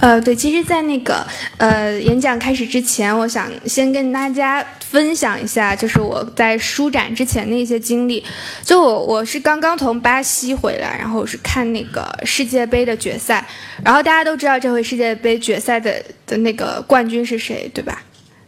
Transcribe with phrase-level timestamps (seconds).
[0.00, 1.26] 呃，对，其实，在那个
[1.58, 8.24] 呃演讲开始之前，我想先跟大家分享一下，就是我在书展之前的一些经历。
[8.64, 13.46] 就我我是刚刚从巴西回来，然后是看那个世界杯的决赛，
[13.84, 18.02] 然后大家都知道这回世界杯决赛的的那个冠军是谁，对吧？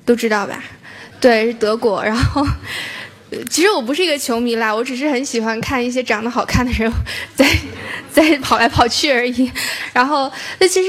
[0.06, 0.64] 都知道吧？
[1.20, 2.02] 对，是德国。
[2.02, 2.46] 然后，
[3.50, 6.91] 其实我不是一个球迷啦，我只是很喜欢看一些长得好看的人
[7.37, 7.46] 在
[8.10, 9.52] 在跑来跑去而已。
[9.92, 10.88] 然后，那其实。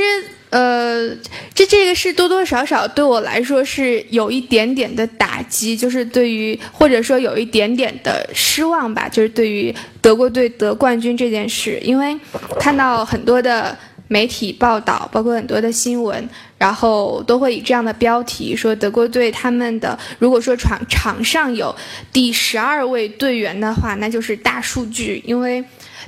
[0.53, 1.09] 呃，
[1.55, 12.15] 这这个是多多少少对我来说是有一点点的打击，就是对于或者说有一点点的失望吧，就是对于德国队得冠军这件事，因为
[12.59, 13.75] 看到很多的
[14.07, 16.29] 媒体报道，包括很多的新闻，
[16.59, 21.75] 然后都会以这样的标题说德国队他们的如果说场场上有
[22.11, 25.63] 第十二位队员的话，那就是大数据，因为。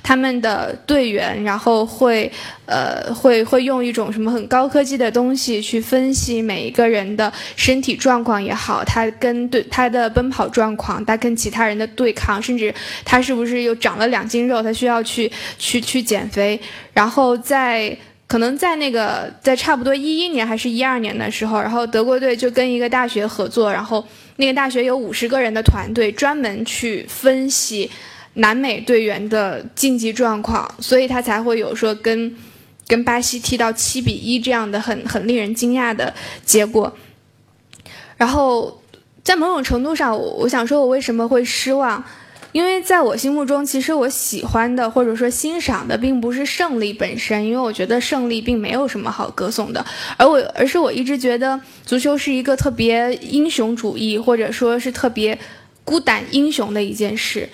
[0.08, 2.32] 他们的队员，然后会，
[2.68, 12.72] 呃，会会用一种什么很高科技的东西去分析每一个人的身体状况也好，他跟对他的奔跑状况，他跟其他人的对抗，甚至
[13.04, 16.62] 他是不是又长了两斤肉，他需要去去去减肥。
[16.94, 27.90] 然后在可能在那个在差不多一一年还是一二年的时候，然后德国队就跟一个大学合作，然后那个大学有五十个人的团队专门去分析。
[28.36, 32.36] 南美队员的竞技状况，所以他才会有说跟
[32.88, 36.14] 跟巴西踢到七比一这样的很很令人惊讶的
[36.46, 36.96] 结果。
[38.18, 38.82] 然后
[39.24, 42.04] 在某种程度上，我我想说，我为什么会失望？
[42.52, 49.86] 因为在我心目中，其实我喜欢的或者说欣赏的，并不是胜利本身，因为我觉得胜利并没有什么好歌颂的。
[50.16, 55.38] 而我而是我一直觉得足球是一个特别英雄主义，或者说是特别
[55.84, 57.50] 孤胆英雄的一件事。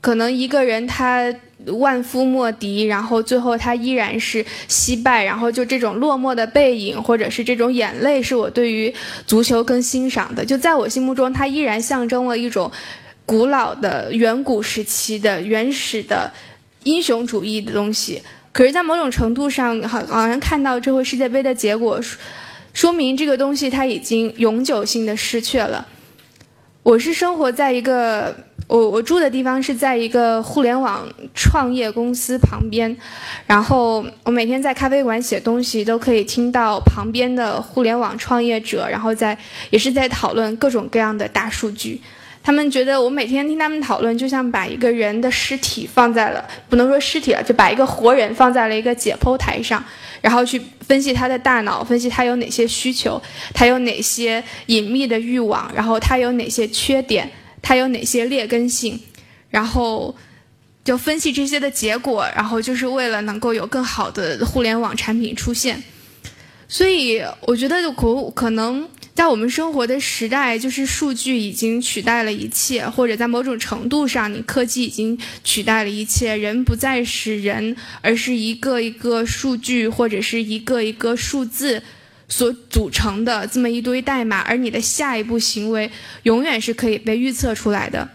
[0.00, 1.34] 可能一个人他
[1.66, 8.94] 万夫莫敌，然后最后他依然是惜败，然后就这种落寞的背影，或者是这种眼泪，是我对于
[9.26, 10.44] 足球更欣赏的。
[10.44, 12.70] 就在我心目中，它依然象征了一种
[13.26, 16.32] 古老的、远古时期的原始的
[16.84, 18.22] 英雄主义的东西。
[18.52, 22.00] 可是，在某种程度上，好好像看到这回世界杯的结果，
[22.72, 25.86] 说明这个东西它已经永久性的失去了。
[26.84, 28.34] 我是生活在一个
[28.68, 32.94] 我我住的地方是在一个互联网创业公司旁边，
[33.46, 39.36] 然后我每天在咖啡馆写东西，都可以听到旁边的互联网创业者，然后在
[39.70, 42.00] 也是在讨论各种各样的大数据。
[42.40, 49.82] 他们觉得我每天听他们讨论，就像把一个人的尸体放在了不能说尸体了，就把一个活人放在了一个解剖台上。
[50.20, 53.20] 然后去分析他的大脑，分析他有哪些需求，
[53.54, 57.30] 他有哪些隐秘的欲望，然后他有哪些缺点，
[57.62, 59.00] 它有哪些劣根性，
[59.50, 60.14] 然后
[60.84, 65.82] 就分析这些的结果，然后就是为了能够有更好的互联网产品出现。
[66.68, 68.88] 所以我觉得可可能。
[69.18, 81.82] 在我们生活的时代，就是数据已经取代了一切，或者在某种程度上，你科技已经取代了一切，人不再是人，而是一个一个数据或者是一个一个数字
[82.28, 85.90] 所组成的这么一堆代码，而你的下一步行为
[86.22, 88.08] 永远是可以被预测出来的。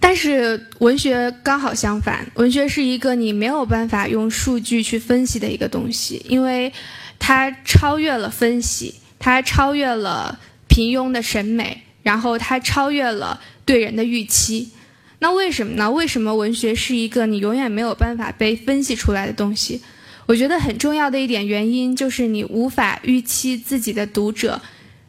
[0.00, 6.72] 但是文学刚好相反，文学是一个你没有办法用数据去分析的一个东西，因为
[7.18, 8.94] 它超越了分析。
[9.18, 10.38] 它超越了
[10.68, 14.70] 平庸的审美，然后它超越了对人的预期。
[15.18, 15.90] 那为什么呢？
[15.90, 19.80] 为什么文学是一个你永远没有办法被分析出来的东西？
[20.26, 24.60] 我觉得很重要的一点原因就是你无法预期自己的读者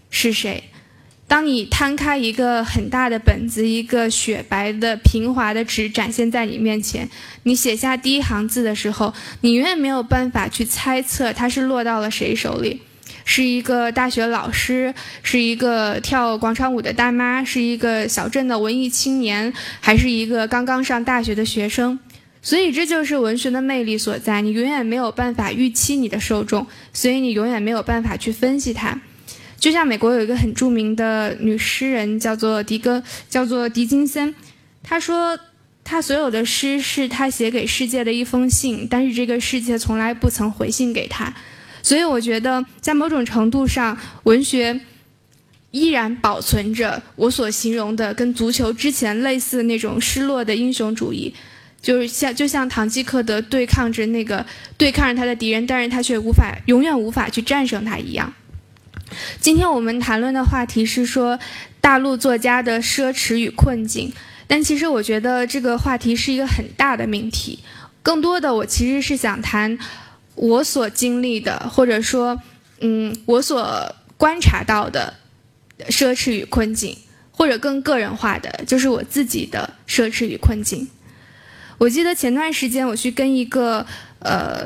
[0.09, 0.63] 是谁。
[1.27, 7.09] 当你摊开一个很大的本子，一个雪白的平滑的纸展现在你面前，
[7.43, 12.81] 你写下第一行字的时候，你永远没有办法去猜测它是落到了谁手里。
[13.25, 21.99] 是一个大学老师，是一个跳广场舞的大妈，是一个小镇的文艺青年，还是一个刚刚上大学的学生？
[22.41, 24.41] 所以这就是文学的魅力所在。
[24.41, 28.99] 你永远没有办法预期你的受众，所以你永远没有办法去分析它。
[29.59, 34.33] 就像美国有一个很著名的女诗人，叫做狄戈，叫做狄金森。
[34.83, 35.37] 她说，
[35.83, 41.33] 她所有的诗是她写给世界的一封信，但是这个世界从来不曾回信给她。
[41.81, 44.79] 所以我觉得，在某种程度上，文学
[45.71, 51.33] 依然保存着我所形容的跟足球之前类似的那种失落的英雄主义，
[51.87, 54.45] 就是像就像唐吉诃德对抗着那个
[54.77, 58.33] 对抗着他的敌人，但是他却无法永远无法去战胜他一样。
[59.39, 61.39] 今天我们谈论的话题是说
[61.79, 64.11] 大陆作家的奢侈与困境，
[64.47, 67.59] 但其实我觉得这个话题是一个很大的命题，
[68.03, 69.79] 更多的我其实是想谈。
[70.35, 72.41] 我所经历的，或者说，
[72.81, 75.13] 嗯，我所观察到的
[75.87, 76.97] 奢侈与困境，
[77.31, 80.89] 或者更个人化的，就是我自己的奢侈与困境。
[81.77, 83.85] 我记得前段时间我去跟一个
[84.19, 84.65] 呃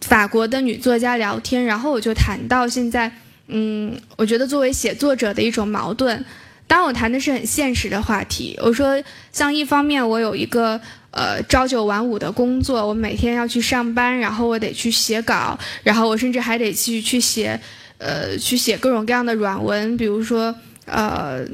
[0.00, 3.10] 法国的女作家聊天，然后我就谈到现在，
[3.48, 6.24] 嗯，我觉得作为写作者的一种矛盾。
[6.66, 9.02] 当我谈的是很现实的话题，我说，
[9.32, 10.80] 像一方面我有一个。
[11.14, 17.60] 呃，朝九晚五的工作，我每天要去上班，然后我得去写稿，然后我甚至还得去去写，
[17.98, 20.54] 呃，去写各种各样的软文，比如说，
[20.86, 21.44] 呃，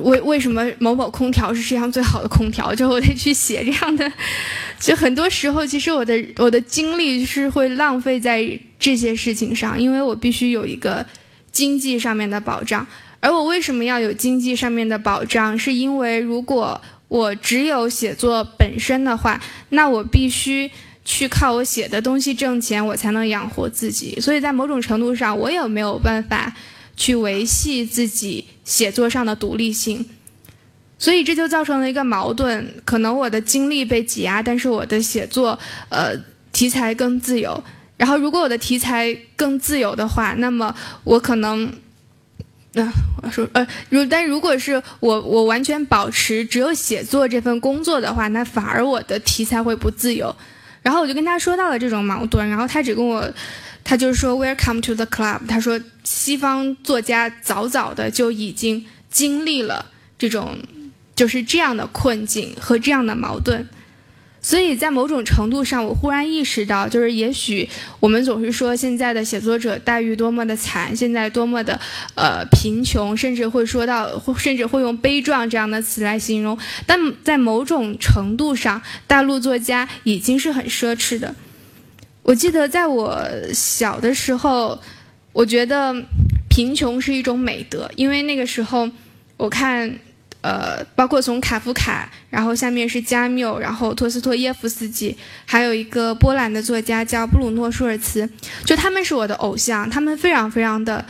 [0.00, 4.10] 为为什么某某空调是世界上最好的空调，就我得去写这样的。
[4.80, 11.06] 就很多时候，其实我的我的精力是会浪费在这些事情上，因为我必须有一个
[11.52, 12.86] 经济上面的保障。
[13.20, 15.58] 而我为什么要有经济上面的保障？
[15.58, 20.70] 是因为如果我只有写作本身的话，那我必须
[21.04, 24.20] 去靠我写的东西挣钱，我才能养活自己。
[24.20, 26.52] 所以在某种程度上，我也没有办法
[26.96, 30.06] 去维系自己写作上的独立性。
[30.98, 35.58] 所以这就造成了一个矛盾：可能我的精力被挤压，但是我的写作，
[35.88, 36.16] 呃，
[36.52, 37.62] 题材更自由。
[37.96, 40.74] 然后，如果我的题材更自由的话，那么
[41.04, 41.72] 我可能。
[42.76, 42.84] 那
[43.22, 50.34] 我说，呃，如但如果是我，我完全保持只有写作这份工作的话，那反而我的题材会不自由。
[50.82, 53.32] 然后我就跟他说到了这种矛盾，然后他只跟我，
[53.84, 55.40] 他就是说 Welcome to the club。
[55.46, 59.86] 他说西方作家早早的就已经经历了
[60.18, 60.58] 这种
[61.14, 63.68] 就是这样的困境和这样的矛盾。
[64.40, 67.66] 所以在某种程度上，我忽然意识到，就是也许
[67.98, 71.80] 我们总是说现在的写作者待遇多么的惨，现在多么的
[72.14, 76.58] 呃贫穷，甚至会说到，甚至会用悲壮这样的词来形容。
[76.86, 81.34] 但在某种程度上，大陆作家已经是很奢侈的。
[82.24, 83.24] 我记得在我
[83.54, 84.76] 小的时候，
[85.32, 85.94] 我觉得
[86.50, 88.90] 贫穷是一种美德，因为那个时候
[89.36, 89.96] 我看。
[90.44, 95.16] 呃，包括从卡夫卡，然后下面是加缪，然后托斯托耶夫斯基，
[95.46, 98.28] 还有一个波兰的作家叫布鲁诺舒尔茨，
[98.62, 101.02] 就他们是我的偶像，他们非常非常的，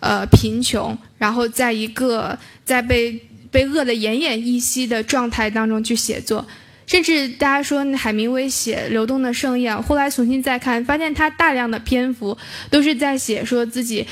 [0.00, 3.18] 呃，贫穷，然后在一个在被
[3.50, 6.46] 被饿得奄奄一息的状态当中去写作，
[6.92, 12.36] 甚至大家说海明威写《流动的盛宴》，后来重新再看，发现他大量的篇幅
[12.68, 14.06] 都是在写说自己。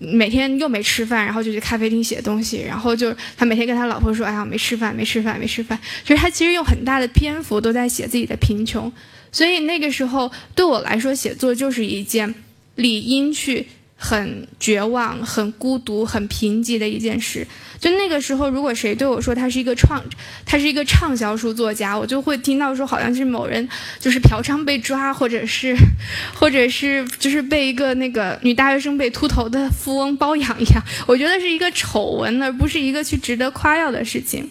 [0.00, 8.92] 每天又没吃饭，然后就去咖啡厅写东西，然后就他每天跟他老婆说：“哎呀，没吃饭，没吃饭，没吃饭。”就是他其实用很大的篇幅都在写自己的贫穷，
[9.30, 12.34] 所以那个时候对我来说，写作就是一件
[12.74, 13.68] 理应去。
[14.04, 17.46] 很绝望、很孤独、很贫瘠的一件事。
[17.80, 20.02] 就那个时候，如果谁对我说他是一个创，
[20.44, 23.66] 他是一个畅销书作家，我就会听到说好像是某人
[23.98, 25.74] 就是嫖娼被抓，或者是，
[26.38, 30.82] 或者是就是被一个那个女大学生被秃头的富翁包养一样。
[31.06, 34.50] 我觉得是一个丑闻，而不是一个去值得夸耀的事情。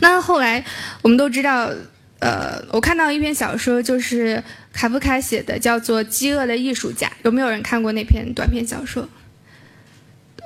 [0.00, 0.64] 那后来
[1.02, 1.70] 我们都知道，
[2.22, 4.42] 呃，我看到一篇小说，就是。
[4.72, 9.06] 卡夫卡写的叫做《饥饿的艺术家》，有没有人看过那篇短篇小说？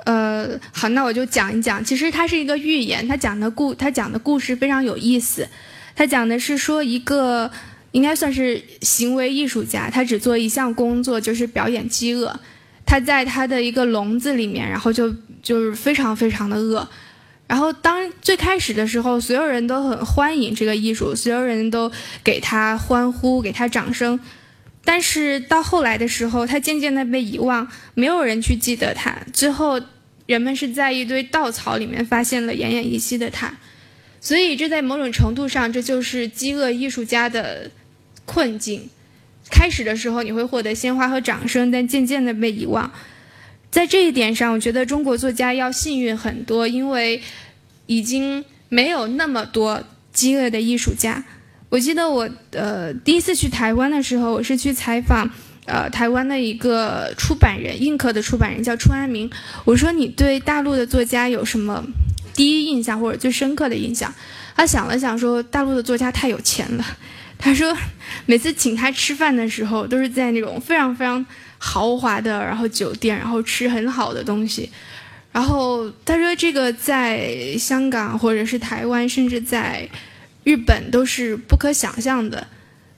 [0.03, 1.81] 呃，好，那我就讲一讲。
[1.81, 5.47] 其实它是一个寓言，它讲的故，它讲的故事非常有意思。
[5.95, 7.49] 它讲的是说一个
[7.93, 12.37] 应该算是行为艺术家，他只做一项工作，就是表演饥饿。
[12.85, 15.09] 他在他的一个笼子里面，然后就
[15.41, 16.85] 就是非常非常的饿。
[17.47, 21.89] 然后，当最开始的时候，所有人都很欢迎这个艺术，所有人都
[22.23, 24.19] 给他欢呼，给他掌声。
[24.83, 29.17] 但是到后来的时候，他渐渐的被遗忘，没有人去记得他。
[29.31, 29.81] 最后，
[30.25, 33.53] 人们是在一堆稻草里面发现了奄奄一息的他。
[34.19, 37.71] 所以，这在某种程度上，这就是饥饿艺术家的
[38.25, 38.89] 困境。
[39.49, 42.91] 开始的时候，你会获得鲜花和掌声，但渐渐的被遗忘。
[43.77, 47.21] 在这一点上，我觉得中国作家要幸运很多，因为
[47.85, 51.23] 已经没有那么多饥饿的艺术家。
[51.69, 55.29] 我记得我呃第一次去台湾的时候，我是去采访
[55.67, 59.29] 呃台湾的一个出版人，映客的出版人叫初安明。
[59.63, 61.85] 我说你对大陆的作家有什么
[62.33, 64.11] 第一印象或者最深刻的印象？
[64.55, 66.83] 他想了想说，大陆的作家太有钱了。
[67.37, 67.77] 他说
[68.25, 71.23] 每次请他吃饭的时候，都是在那种非常非常。
[71.57, 74.69] 豪华的，然后酒店，然后吃很好的东西，
[75.31, 79.89] 然后他说这个在香港或者是台湾，甚至在
[80.43, 82.45] 日本都是不可想象的。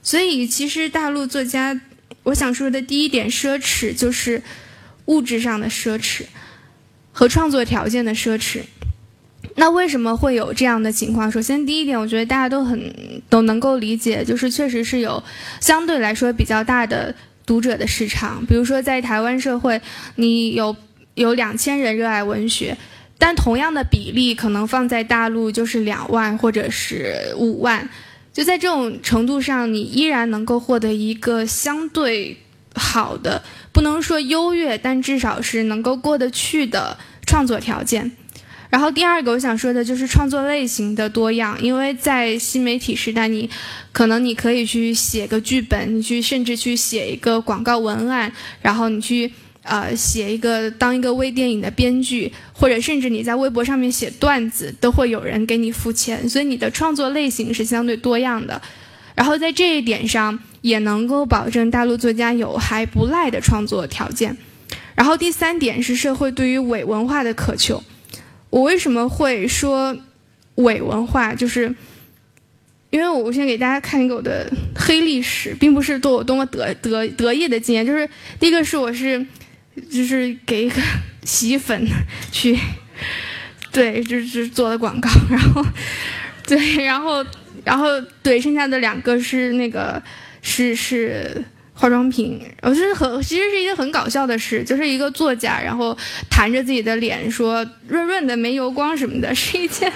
[0.02, 1.80] 所以其实大陆作家，
[2.22, 4.42] 我想说的第一点奢侈就是
[5.06, 6.22] 物质上的奢侈
[7.12, 8.60] 和创作条件的奢侈。
[9.56, 11.30] 那为什么会有这样的情况？
[11.30, 15.22] 首先第一点，我觉得大家都很都能够理解，就是确实是有
[15.60, 17.14] 相对来说比较大的。
[17.50, 18.46] 读者的市场。
[18.46, 19.82] 比如说在台湾社会，
[20.14, 20.76] 你有
[21.14, 22.76] 有两千人热爱文学，
[23.18, 27.90] 但同样的比例可能放在大陆就是两万或者是五万。
[28.32, 32.36] 就在这种程度上，你依然能够获得一个相对
[32.76, 33.42] 好的，
[33.72, 38.12] 不能说优越，但至少是能够过得去的创作条件。
[38.70, 43.50] 然后第二个我想说的就是创作类型的多样，因为在新媒体时代，你
[43.92, 49.30] 可能你可以去写个剧本，你去甚至去写一个广告文案，然后你去。
[49.62, 58.60] 呃，写一个当一个微电影的编剧，或者甚至你在微博上面写段子，都会有人给你付钱，所以你的创作类型是相对多样的。
[59.14, 64.34] 然后在这一点上，也能够保证大陆作家有还不赖的创作条件。
[64.94, 67.84] 然后第三点是社会对于伪文化的渴求。
[68.50, 69.96] 我为什么会说
[70.56, 71.34] 伪文化？
[71.34, 71.74] 就是
[72.90, 79.26] 因为我先给大家看一个我的黑历史，并不是多我多么得得得意的经验，就是第一个是我是。
[79.90, 80.82] 就是给一个
[81.22, 81.88] 洗衣粉
[82.30, 82.58] 去，
[83.72, 85.64] 对，就是做的广告，然后，
[86.44, 87.24] 对，然后，
[87.64, 90.02] 然后，对，剩下的两个是那个
[90.42, 91.42] 是是
[91.80, 95.96] 化妆品，我是很其实是一件很搞笑的事，就是一个作家，然后
[96.28, 99.90] 弹着自己的脸说润润的没油光什么的， 是一件。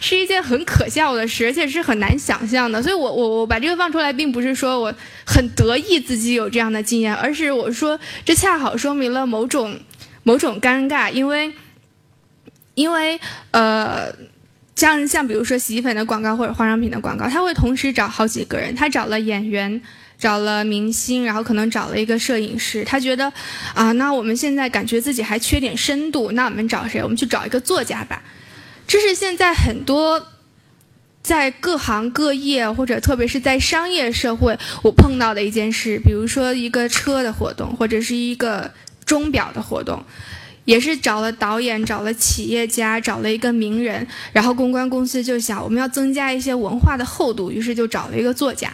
[0.00, 2.82] 是一件很可笑的事，而且是很难想象的。
[2.82, 4.94] 所以，我我我把这个放出来，并不是说我
[5.26, 9.78] 很得意自己有这样的经验，而是我说这恰好说明了某种
[10.22, 11.52] 某种尴尬，因为
[12.74, 13.18] 因为
[13.50, 14.12] 呃，
[14.76, 19.80] 像像比如说洗衣粉的广告或者化妆品的广告，他会同时找好几个人，他找了演员，
[20.18, 23.32] 找了明星，然后可能找了一个摄影师，他觉得
[23.74, 27.02] 啊，那我们现在感觉自己还缺点深度，那我们找谁？
[27.02, 28.22] 我们去找一个作家吧。
[28.86, 30.28] 这是现在很多
[31.22, 35.98] 在各行各业，或者特别是在商业社会，我碰到的一件事。
[36.04, 38.70] 比如说一个车的活动，或者是一个
[39.04, 40.04] 钟表的活动，
[40.64, 48.70] 也是找了导演，找了企业家，找了一个名人，然后公关公司就想我们要增加一些文化的厚度，于是就找了一个作家。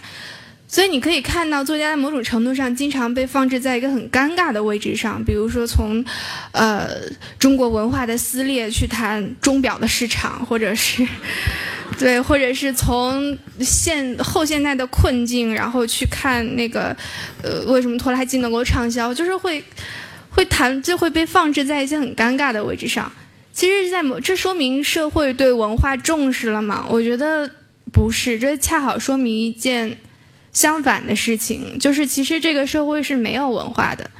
[0.72, 6.04] 所以你可以看到，作家在某种程度上经常被放置在一个很尴尬的位置上，比如说从，
[6.52, 6.88] 呃，
[7.40, 11.04] 中国文化的撕裂去谈钟表的市场，或者是，
[11.98, 16.96] 对，或者是从现后现代的困境，然后去看那个，
[17.42, 19.64] 呃，为什么拖拉机能够畅销，就是会，
[20.30, 23.10] 会谈就会被放置在一些很尴尬的位置上。
[23.52, 26.86] 其实，在某这说明社会对文化重视了吗？
[26.88, 27.50] 我觉得
[27.92, 29.98] 不是，这恰好说明一件。
[30.52, 34.10] 相反的事情就是，其实这个社会是没有文化的，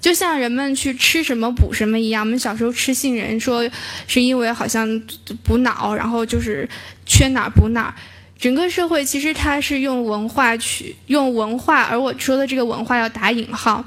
[0.00, 2.24] 就像人们去吃什么补什么一样。
[2.24, 3.68] 我们小时候吃杏仁，说
[4.06, 5.02] 是因为好像
[5.42, 6.66] 补脑，然后就是
[7.04, 7.94] 缺哪补哪。
[8.38, 13.84] 整个社会其实它是用文化去用文化，而我说的这个文化要打引号，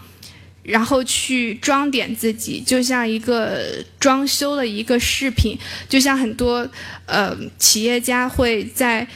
[0.61, 5.57] 然后去装点自己，就像一个装修的一个饰品，
[5.89, 6.69] 就像很多
[7.07, 9.07] 呃企业家会在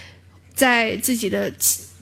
[0.55, 1.53] 在自己的。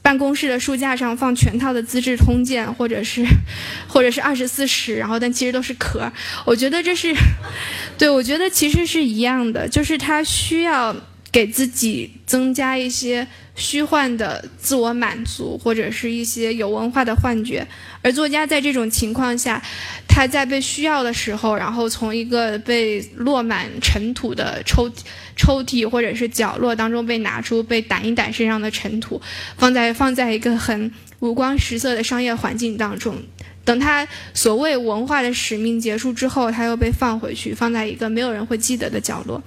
[0.10, 3.24] 办公室的书架上放全套的《资治通鉴》，或者是，
[3.88, 6.12] 或者是二十四史，然后但其实都是壳。
[6.46, 7.14] 我觉得这是，
[7.96, 10.96] 对我觉得其实是一样的，就是他需要
[11.32, 17.68] 给自己增加一些虚幻的自我满足，或者是一些有文化的幻觉。
[18.02, 19.62] 而作家在这种情况下，
[20.08, 24.90] 他在被需要的时候，然后从一个被落满尘土的抽
[25.36, 29.22] 抽屉或者是角落当中被拿出，被掸一掸身上的尘土，
[29.58, 33.16] 放在放在一个很五光十色的商业环境当中，
[33.64, 39.44] 等他所谓文化的使命结束之后，他又被放回去，放在一个没有人会记得的角落。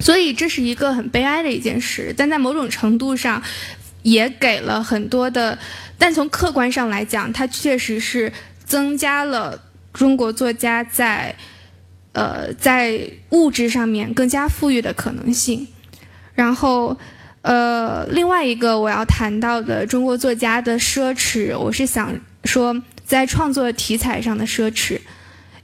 [0.00, 3.42] 所以这是一个很悲哀的一件事，但在某种程度上，
[4.02, 5.58] 也给了很多的。
[5.98, 8.32] 但从客观上来讲，它确实是
[8.64, 9.60] 增加了
[9.92, 11.36] 中国作家在，
[12.12, 15.68] 呃，在物质上面更加富裕的可能性。
[16.34, 16.98] 然后，
[17.42, 24.98] 呃，另外一个我要谈到的中国作家的奢侈，我是想说在创作题材上的奢侈，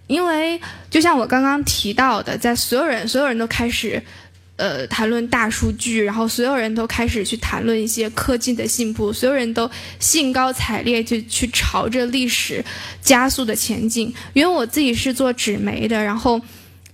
[0.07, 4.03] 因为就像我刚刚提到的，在所有人所有人都开始。
[4.57, 9.71] 呃，谈论大数据，然后所有人都开始去谈论一些科技的进步，所有人都
[10.01, 12.65] 兴高采烈就去朝着历史
[13.03, 14.13] 加速的前进。
[14.33, 16.41] 因为我自己是做纸媒的，然后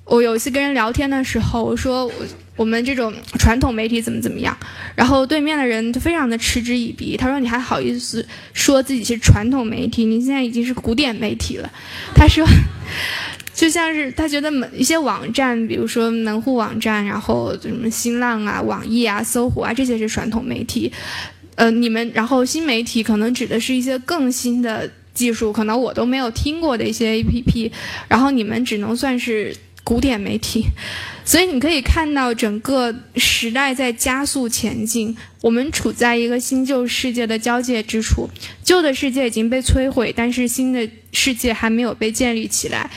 [0.04, 2.10] 我有一次跟人聊天的时候，我说
[2.56, 4.58] 我们这种传统媒体怎么怎么样，
[4.96, 11.70] 然后对面的人就非常的嗤之以鼻，他说你还好意思说自己是传统媒体，你现在已经是古典媒体了。
[12.12, 12.44] 他说。
[13.54, 20.90] 就像是他觉得某一些网站，比如说门户网站，然后什么新浪啊、网易啊、搜狐啊，这些是传统媒体。
[21.54, 27.70] 呃，你们然后新媒体可能指的是一些更新的技术，可能我都没有听过的一些 APP，
[28.08, 29.54] 然后你们只能算是
[29.84, 30.64] 古典媒体，
[31.26, 38.30] 所以你可以看到整个时代在加速前进，我们处在一个新旧世界的交界之处，
[38.64, 42.90] 旧的世界已经被摧毁，但是新的世界还没有被建立起来，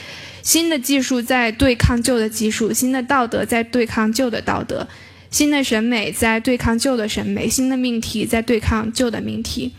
[0.45, 4.87] 新的技术在对抗旧的技术，新的道德在对抗旧的道德，
[5.31, 9.73] 新的审美在对抗旧的审美，新的命题在对抗旧的命题。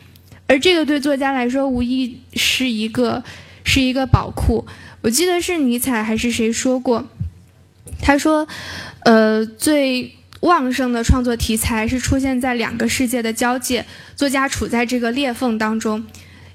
[0.49, 3.23] 而这个对作家来说，无疑是一个
[3.65, 4.67] 是一个宝库。
[5.03, 7.09] 我记得是尼采还是谁说过，
[8.03, 8.49] 他说，
[9.05, 16.05] 呃，最旺盛的创作题材是出现在两个世界的交界，作家处在这个裂缝当中，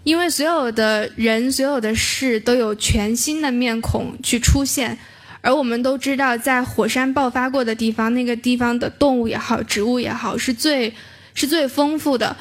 [0.03, 4.97] 因为所有的人、所有的事都有全新的面孔去出现，
[5.41, 10.93] 而我们都知道，在火山爆发过的地方，那个地方的动物也好，植物也好，是最
[11.33, 12.35] 是最丰富的。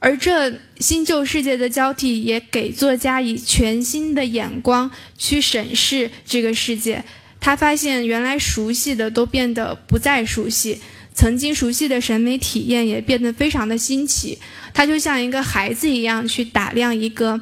[0.00, 7.04] 而这新旧世界的交替，也给作家以全新的眼光去审视这个世界。
[7.40, 10.80] 他发现，原来熟悉的都变得不再熟悉，
[11.14, 14.38] 曾经熟悉的审美体验也变得非常的新奇。
[14.74, 17.40] 他就像一个孩子一样，去打量一个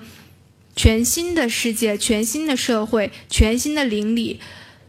[0.76, 4.38] 全新的世界、全新的社会、全新的邻里。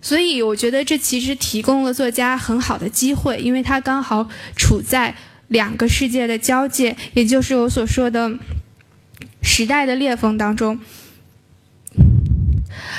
[0.01, 5.15] 所以，我觉得这其实提供了作家很好的机会，因为他刚好处在。
[5.49, 8.39] 两个世界的交界，也就是我所说的
[9.43, 10.79] 时代的裂缝当中。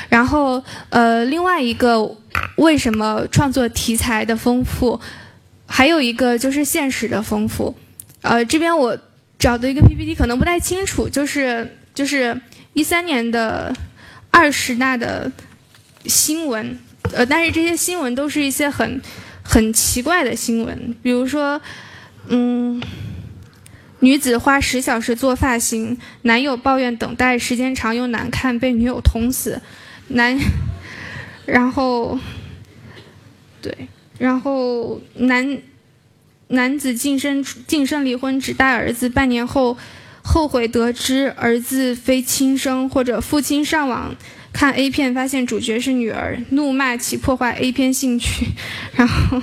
[0.08, 2.16] 然后，呃，另外一个，
[2.56, 5.00] 为什么创作题材的丰富，
[5.66, 7.74] 还有一个就是现实的丰富。
[8.22, 8.98] 呃，这边我
[9.38, 12.40] 找的一个 PPT 可能不太清楚，就是就是
[12.72, 13.74] 一三年的
[14.30, 15.30] 二十大的
[16.06, 16.78] 新闻，
[17.12, 19.00] 呃，但是这些新闻都是一些很
[19.42, 21.60] 很奇怪的新闻，比如说。
[22.26, 22.82] 嗯，
[24.00, 29.60] 女子花十小时做发型，男友抱怨等待时间长又难看，被女友捅死。
[30.08, 30.34] 男，
[31.44, 32.18] 然后，
[33.60, 33.88] 对，
[34.24, 35.58] 然后男
[36.48, 39.76] 男子净身净身离婚，只带儿子，半年后
[40.22, 44.16] 后悔得知儿子非亲生，或者父亲上网
[44.50, 48.46] 看 A 片发现主角是女儿，怒骂其破坏 A 片兴趣，
[48.94, 49.42] 然后，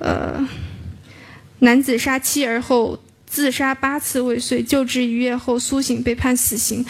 [0.00, 0.48] 呃。
[1.60, 6.84] 男子杀妻儿后自杀八次未遂，救治一月后苏醒被判死刑，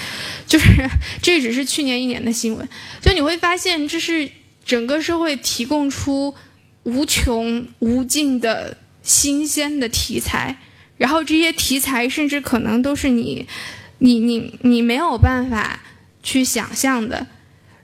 [0.48, 0.90] 就是
[1.22, 2.68] 这只是去年一年的新闻。
[3.00, 4.28] 就你会发现，这是
[4.64, 6.34] 整个社会提供出
[6.84, 10.56] 无穷无尽的新鲜的题材，
[10.96, 13.46] 然后这些题材甚至可能都是你、
[13.98, 15.80] 你、你、你没有办法
[16.22, 17.26] 去想象的。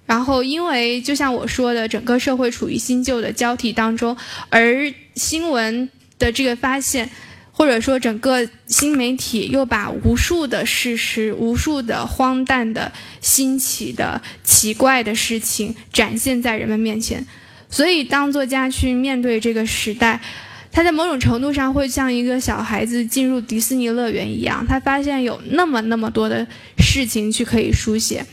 [0.07, 4.17] 然后，因为就像我说的，整个社会处于新旧的交替当中，
[4.49, 5.91] 而新闻。
[6.21, 7.09] 的这个发现，
[7.51, 17.27] 或者说整个新媒体又把无数的事实、无数的荒诞的、新奇的、奇怪的事情展现在人们面前，
[17.71, 20.21] 所以当作家去面对这个时代，
[20.73, 26.47] 他在某种程度上会像一个小孩子进入迪士尼乐园一样，他发现有那么那么多的
[26.79, 28.27] 事情去可以书写。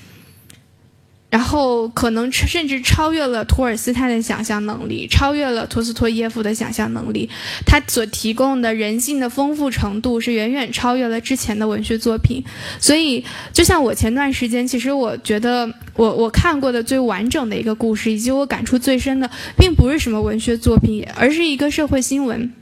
[1.30, 7.30] 然后可能甚至超越了托尔斯泰的想象能力，超越了托斯托耶夫的想象能力。
[7.66, 12.42] 他所提供的人性的丰富程度是远远超越了之前的文学作品。
[12.80, 22.54] 所以，就像我前段时间，其实我觉得我我看过的最完整的一个故事，以及我感触最深的，并不是什么文学作品，而是一个社会新闻。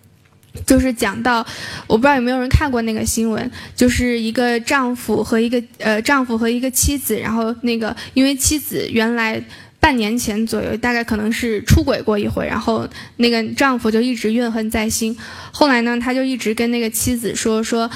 [0.66, 1.46] 就是讲到，
[1.88, 9.44] 我不知道有没有人看过那个新闻，就是一个丈夫和一个呃丈夫和一个妻子，然后那个因为妻子原来
[9.80, 12.88] 半年前左右大概可能是出轨过一回，然后
[13.18, 15.16] 那个丈夫就一直怨恨在心，
[15.52, 17.90] 后来呢他就一直跟那个妻子说说，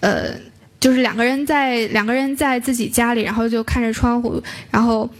[0.00, 0.34] 呃，
[0.78, 5.10] 就是两个人在两个人在自己家里，然后就看着窗户，然后。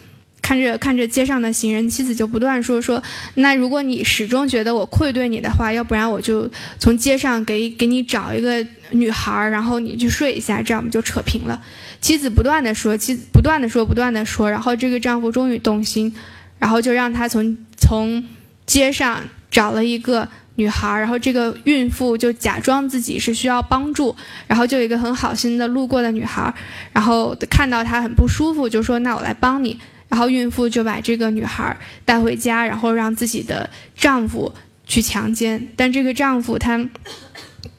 [0.46, 3.02] 看着看着街上的行人，妻子就不断说说，
[3.34, 11.60] 那如果你始终觉得我愧对你的话，要不然我就从街上给给你找一个女孩，然后你去睡一下，这样我们就扯平了。
[12.00, 16.14] 妻子不断的说，妻子不断的说，不断的说，然后这个丈夫终于动心，
[16.60, 18.22] 然后就让他从从
[18.66, 24.14] 街上找了一个女孩，然后这个孕妇就假装自己是需要帮助，
[24.46, 26.54] 然后就有一个很好心的路过的女孩，
[26.92, 29.80] 然后看到她很不舒服，就说那我来帮你。
[30.08, 34.54] 然后孕妇就把这个女孩带回家，然后让自己的丈夫
[34.86, 35.68] 去强奸。
[35.74, 36.78] 但这个丈夫他，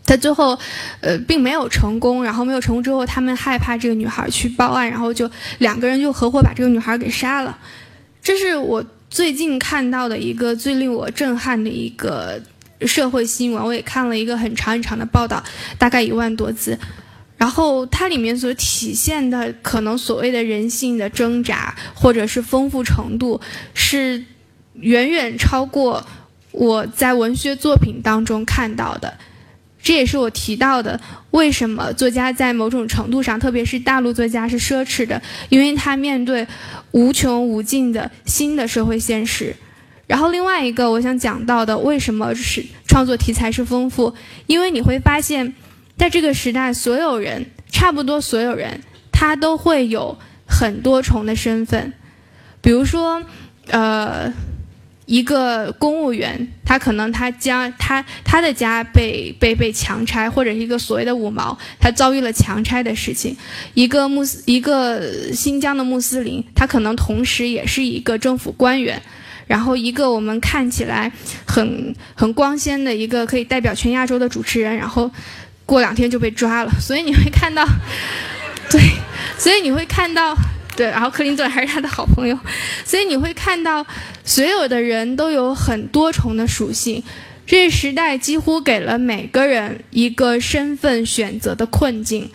[0.05, 0.57] 他最后，
[0.99, 2.23] 呃，并没有成功。
[2.23, 7.57] 然后没有成功之后，他们害怕这个女孩去报案，然后就两个人就合伙把这个女孩给杀了。
[8.21, 12.41] 这是我最近看到的一个最令我震撼的一个
[12.81, 13.63] 社会新闻。
[13.63, 15.41] 我也看了一个很长很长的报道，
[15.77, 16.77] 大概一万多字。
[17.38, 23.39] 然后它里面所体现的可能所谓的人性的挣扎，或者是丰富程度，
[23.76, 24.26] 是
[24.73, 26.04] 远远超过
[26.52, 29.13] 我在文学作品当中看到的。
[29.84, 36.47] 这也是我提到的，为什么作家在某种程度上，特别是大陆作家是奢侈的，因为他面对
[36.91, 39.56] 无穷无尽的新的社会现实。
[40.08, 44.15] 然后另外一个我想讲到的，为什么是创作题材是丰富？
[44.47, 45.54] 因为你会发现。
[45.97, 48.81] 在这个时代，所有人差不多，所有人
[49.12, 51.91] 他都会有很多重的身份。
[52.62, 53.23] 比如说，
[53.67, 54.31] 呃，
[55.05, 63.36] 一个公务员，他可能他家他他的家被被被强拆，或者一个所谓的五毛，他遭遇了强拆的事情。
[63.73, 69.01] 一个穆斯一个新疆的穆斯林，他可能同时也是一个政府官员。
[69.47, 71.12] 然后，一个我们看起来
[71.45, 75.10] 很很光鲜的一个可以代表全亚洲的主持人，然后。
[75.67, 77.63] 过两天就被抓了， 所以你会看到，
[78.71, 78.82] 对，
[79.38, 80.36] 所以你会看到，
[80.75, 82.39] 对，然后克林顿还是他的好朋友，
[82.84, 83.86] 所以你会看到，
[84.23, 87.03] 所有的人都有很多重的属性，
[87.45, 92.32] 这时代几乎给了每个人一个身份选择的困境。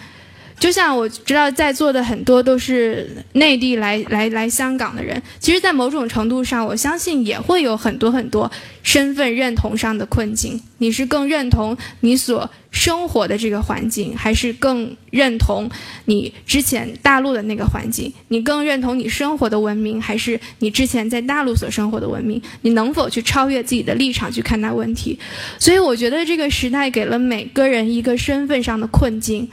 [0.63, 8.49] 就像我知道在座的很多都是内地来来来香港的人，其实，在某种程度上，我相信也会有很多很多
[8.85, 10.63] 身份认同上的困境。
[10.79, 15.69] 你是更认同你所生活的这个环境，还是更认同
[16.05, 18.13] 你之前大陆的那个环境？
[18.29, 22.41] 你更认同你生活的文明，还是你之前在大陆所生活的文明？
[22.61, 25.19] 你能否去超越自己的立场去看待问题？
[25.59, 29.49] 所以，我觉得这个时代给了每个人一个身份上的困境。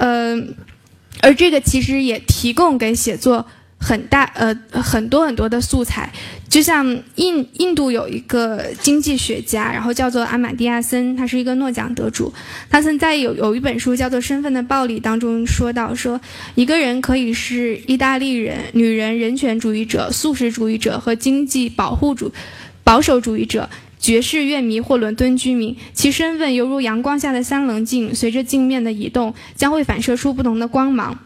[0.00, 0.54] 嗯，
[1.20, 3.46] 而这个其实也提供给写作
[3.78, 6.10] 很大呃很多很多的素材，
[6.48, 12.32] 就像印印度有一个经济学家，然后叫做阿马蒂亚森，他是一个诺奖得主。
[12.70, 16.18] 他曾在有有一本书叫做《身份的暴力》当中说到，说
[16.54, 22.32] 一个人可以是意大利人、女人、人权主义者、素食主义者和经济保护主
[22.82, 23.68] 保守主义者。
[24.00, 31.18] 爵士乐迷或伦敦居民，其身份犹如阳光下的三棱镜，随着镜面的移动，将会反射出不同的光芒。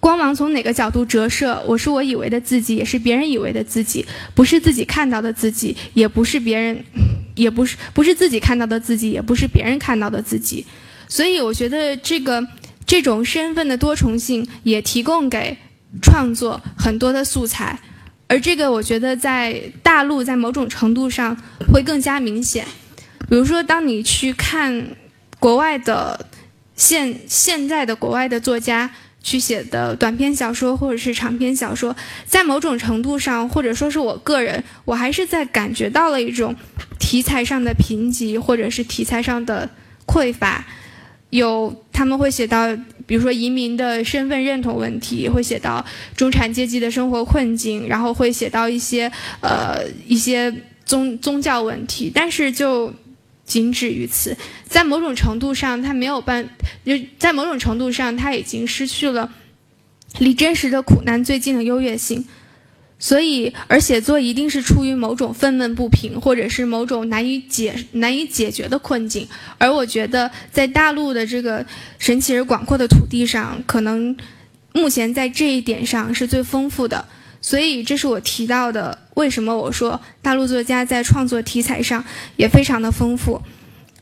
[0.00, 6.82] 光芒从哪个角度折射，我是我以为的自己，也是别人以为的自己，不是自己看到的自己，也不是别人，
[7.34, 10.64] 也不是不是自己看到的自己，也不是别人看到的自己。
[11.08, 12.46] 所以，我觉得这个
[12.86, 15.56] 这种身份的多重性，也提供给
[16.00, 17.78] 创作很多的素材。
[18.28, 21.36] 而这个，我觉得在大陆，在某种程度上
[21.72, 22.66] 会更加明显。
[23.28, 24.88] 比如说，当你去看
[25.40, 26.26] 国外的
[26.76, 28.90] 现现在的国外的作家
[29.22, 36.54] 去写的短篇小说或者是长篇小说，在某种程度上，或者说是我个人，我还是在感觉到了一种
[36.98, 39.68] 题材上的贫瘠，或者是题材上的
[40.06, 40.66] 匮乏。
[41.30, 42.74] 有他们会写到，
[43.06, 45.84] 比如说移民的身份认同问题，会写到
[46.16, 49.10] 中产阶级的生活困境，然后会写到一些
[49.40, 52.94] 呃一些宗宗教问题，但是就
[53.44, 54.36] 仅止于此。
[54.66, 56.48] 在某种程度上，他没有办，
[56.84, 59.30] 就在某种程度上，他已经失去了
[60.18, 62.24] 离真实的苦难最近的优越性。
[63.00, 69.28] 所以，而写作一定是出于某种愤懑不平，或者是某种难以解难以解决的困境。
[69.56, 71.64] 而我觉得，在大陆的这个
[72.00, 74.16] 神奇而广阔的土地上，可能
[74.72, 77.04] 目前在这一点上是最丰富的。
[77.40, 83.40] 所以，这是我提到的，为什么我说大陆作家在创作题材上也非常的丰富。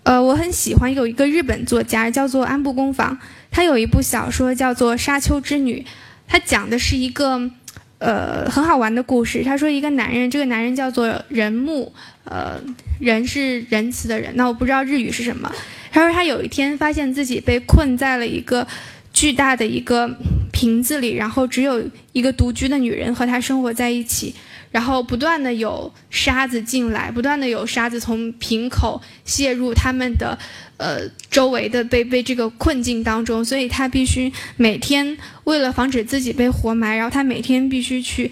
[0.04, 3.18] 呃，我很喜欢有一个日本作家叫做安部公房，
[3.50, 5.80] 他有一部小说叫做《沙丘之女》，
[6.26, 7.50] 他讲的是一个。
[7.98, 9.42] 呃，很好玩的故事。
[9.42, 11.92] 他说，一个男人，这个男人叫做仁木，
[12.24, 12.61] 呃，
[13.00, 14.32] 仁是仁慈的人。
[14.37, 15.50] 那我不知道日语是什么。
[15.90, 18.66] 他说，他有一天发现自己被困在了一个
[19.12, 20.14] 巨大的一个
[20.52, 21.82] 瓶子里，然后只有
[22.12, 24.35] 一个独居的女人和他生活在一起。
[24.77, 30.39] 然后不断的有沙子进来，不断的有沙子从瓶口泄入他们的，
[30.77, 38.31] 呃，周围的被被这个困境当中，所以他必须每天为了防止自己被活埋，然后他每天必须去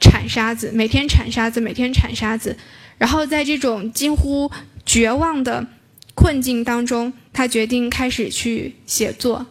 [0.00, 2.56] 铲沙子，每天铲沙子，每天铲沙子，
[2.98, 4.50] 然后在这种近乎
[4.84, 5.64] 绝望的
[6.16, 9.46] 困境当中，他决定开始去写作。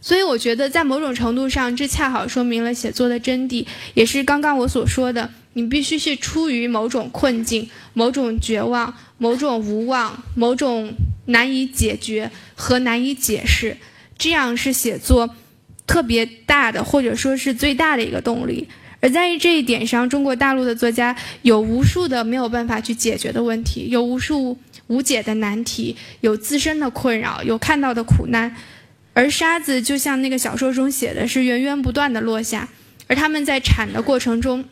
[0.00, 10.92] 所以我觉得，在某种程度上，这恰好说明了写作的真谛，也是刚刚我所说的，你必须是出于某种困境、某种绝望、某种无望、某种
[11.26, 13.76] 难以解决和难以解释，
[14.16, 15.36] 这样是写作
[15.86, 18.68] 特别大的，或者说是最大的一个动力。
[19.02, 24.56] 而在于这一点上，中国大陆的作家有无数的没有办法去解决的问题，有无数。
[24.86, 28.56] 无解的难题，有自身的困扰，有看到的苦难。
[29.20, 32.66] 而沙子就像那个小说中写的，是源源不断的落下。
[33.06, 34.64] 而他们在产的过程中，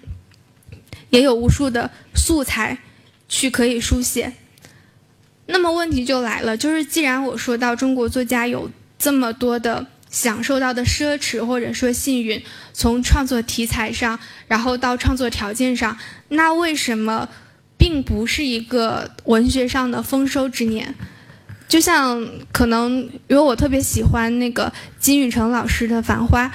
[1.10, 2.78] 也有无数的素材
[3.28, 4.32] 去可以书写。
[5.48, 15.98] 那么问题就来了，就是既然我说到中国作家有这么多的享受到的奢侈或者说幸运，从创作题材上，然后到创作条件上，
[16.30, 17.28] 那为什么
[17.76, 20.94] 并不是一个文学上的丰收之年？
[21.68, 26.46] 就像可能因为我特别喜欢那个金宇澄老师的《繁花》。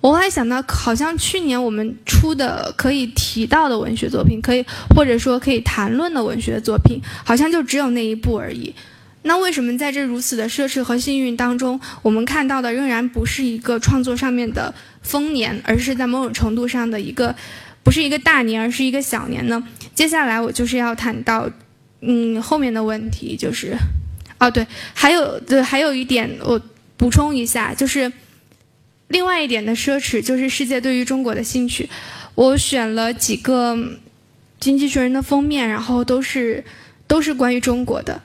[0.00, 4.64] 我还想到，好像去年我们出的可以提到的文学作品，可以
[4.96, 8.74] 或者说可以谈论的文学作品，好像就只有那一部而已。
[9.22, 17.36] 那为什么在这如此的奢侈和幸运当中，我们看到的仍然不是一个创作上面的丰年，而是在某种程度上的一个，
[17.84, 19.62] 不是一个大年，而是一个小年呢？
[19.94, 21.48] 接下来我就是要谈到，
[22.00, 23.76] 嗯，后面的问题就是，
[24.46, 26.60] 哦对，还有对，还有一点我
[26.96, 28.12] 补充一下，就是。
[29.08, 31.86] 另外一点的奢侈就是世界对于中国的兴趣。
[32.34, 33.74] 我选了几个
[34.58, 36.64] 《经济学人》的封面，然后都是
[37.06, 38.18] 都是关于中国的。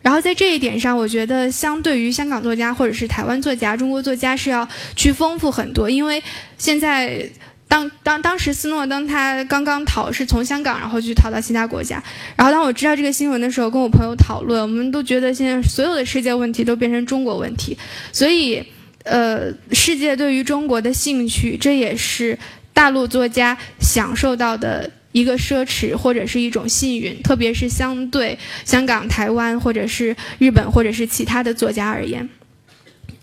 [0.00, 5.90] 然后在这一点上，我觉得相对于香港作家或者是台湾作家，中国作家是要去丰富很多。
[5.90, 6.22] 因为
[6.56, 7.28] 现在
[7.70, 12.02] 当当当时斯诺登他刚刚逃是从香港然后去逃到其他国家，
[12.36, 17.78] 然后当我知道这个新闻的时候，跟我朋友讨论，我们都觉得现在所有的世界问题都变成中国问题，
[18.12, 18.62] 所以。
[19.02, 22.38] 呃，世界对于中国的兴趣，这也是
[22.74, 32.28] 大陆作家享受到的一个奢侈或者是一种幸运，特别是相对香港、台湾或者是日本或者是其他的作家而言。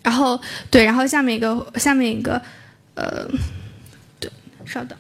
[0.02, 2.42] 然后，对，然后下面一个，下面一个，
[2.96, 3.30] 呃，
[4.68, 4.98] 稍等，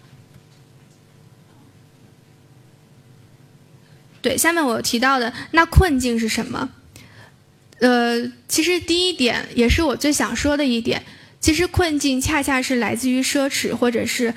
[4.22, 6.70] 对，下面我提到的那困境是什么？
[7.80, 11.04] 呃，其实第一点也是我最想说的一点，
[11.40, 14.34] 其实困境恰恰是来自于奢侈，或者是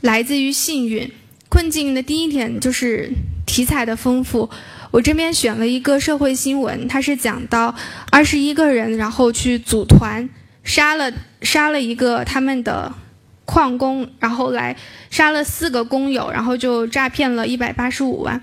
[0.00, 1.10] 来自于幸运。
[1.48, 3.12] 困境的第一点就是
[3.46, 4.50] 题材的丰富。
[4.90, 7.74] 我这边选了一个社会新闻，它是讲到
[8.10, 10.28] 二十一个人，然后去组团
[10.62, 12.94] 杀了杀了一个他们的
[13.44, 14.76] 矿工，然后来
[15.10, 18.42] 杀了四个工友，然后就诈骗了一百八十五万。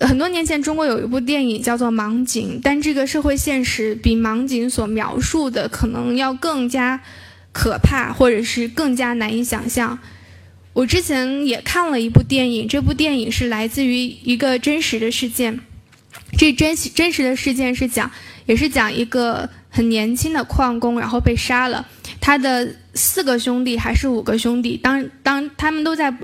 [0.00, 7.00] 很多年前，中国有一部电影叫做《盲井》，但这个社会现实比《盲井》所描述的可能要更加
[7.52, 10.00] 可怕，或者是更加难以想象。
[10.72, 15.60] 我之前也看了一部电影，这部电影是来自于一个真实的事件。
[16.36, 18.10] 这真真实的事件是讲，
[18.46, 21.84] 也是讲一个很年轻的矿工，然后被杀了。
[22.20, 26.14] 他的四个兄弟还是五个兄弟，当当他们都在。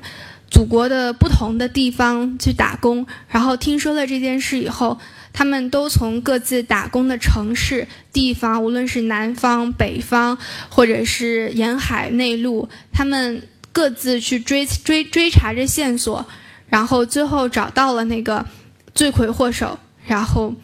[0.51, 4.99] 祖国的不同的地方去打工，然后听说了这件事以后，
[5.31, 10.39] 他们都从各自打工的城市、地方，无论是南方、北方，
[10.71, 16.27] 或者是沿海、内陆，他们各自去追追追查着线索，
[16.71, 18.47] 然后最后找到了那个
[18.95, 19.79] 罪魁祸首。
[20.07, 20.55] 然后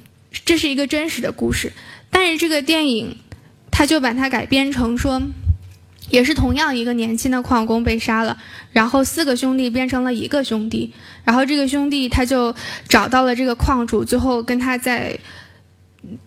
[0.46, 1.70] 这是一个真实的故事，
[2.14, 3.18] 但是这个电影，
[3.72, 5.20] 他就把它改编成说。
[6.10, 8.36] 也是同样一个年轻的矿工被杀了，
[8.72, 10.92] 然后四个兄弟变成了一个兄弟，
[11.24, 12.54] 然后这个兄弟他就
[12.86, 15.18] 找到了这个矿主，最后跟他在，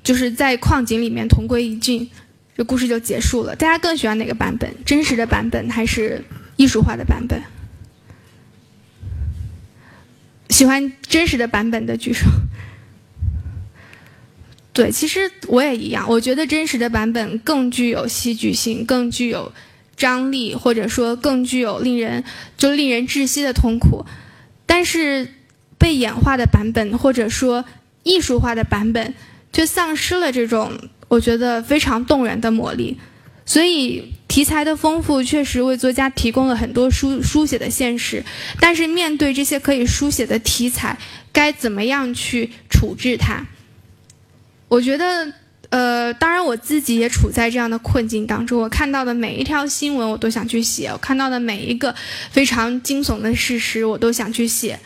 [0.04, 2.10] 就是在矿井里面同归于尽，
[2.58, 3.56] 这故事就结束了。
[3.56, 4.68] 大家更喜欢哪个版本？
[4.84, 7.40] 真实的版本还是艺术化的版本？
[10.50, 12.26] 喜欢真实的版本的举手。
[14.78, 19.52] 对，其实我也一样，我觉得真实的版本更具有戏剧性，更具有。
[19.96, 22.24] 张力，或者说更具有令人
[22.56, 24.06] 就令人窒息的痛苦，
[24.68, 25.34] 但是
[25.80, 27.66] 被演化的版本，或者说
[28.04, 29.16] 艺术化的版本，
[29.52, 30.72] 却丧失了这种
[31.08, 33.00] 我觉得非常动人的魔力。
[33.44, 38.24] 所以题材的丰富确实为作家提供了很多书书写的现实，
[38.60, 41.00] 但是面对这些可以书写的题材，
[41.34, 43.48] 该怎么样去处置它？
[44.68, 45.34] 我觉得。
[45.70, 48.62] 呃，当然我自己也处在这样的困境当中。
[48.62, 51.94] 我看到的每一条新闻，我都想去写；我看到的每一个
[52.32, 54.80] 非常惊悚的事实，我都想去写。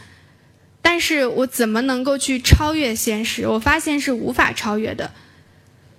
[0.81, 3.47] 但是我怎么能够去超越现实？
[3.47, 5.11] 我发现是无法超越的。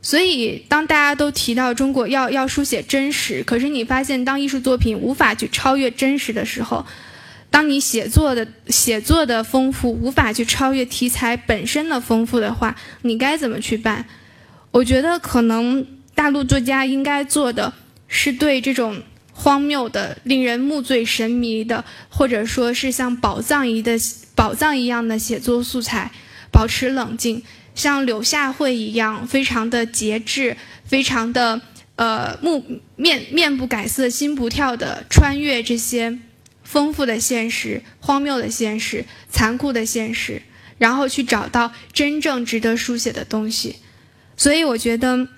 [0.03, 6.85] 所以，当大家都提到中国要要书写真实，可是你发现，当艺术作品无法去超越真实的时候，
[7.53, 14.07] 当你写作的写作的丰富无法去超越题材本身的丰富的话，你该怎么去办？
[14.71, 17.75] 我觉得可能大陆作家应该做的
[18.09, 19.03] 是对这种
[19.35, 23.99] 荒谬的、令人目醉神迷的，或者说是像宝藏一的
[24.35, 26.11] 宝藏一样的写作素材
[26.51, 27.43] 保持冷静，
[27.75, 31.61] 像柳下惠一样，非常的节制，非常的
[31.97, 32.65] 呃目
[32.97, 36.19] 面面不改色心不跳的穿越这些
[36.73, 40.41] 丰富的现实、荒谬的现实、残酷的现实，
[40.79, 43.77] 然后去找到真正值得书写的东西。
[44.39, 45.29] 所以我觉得，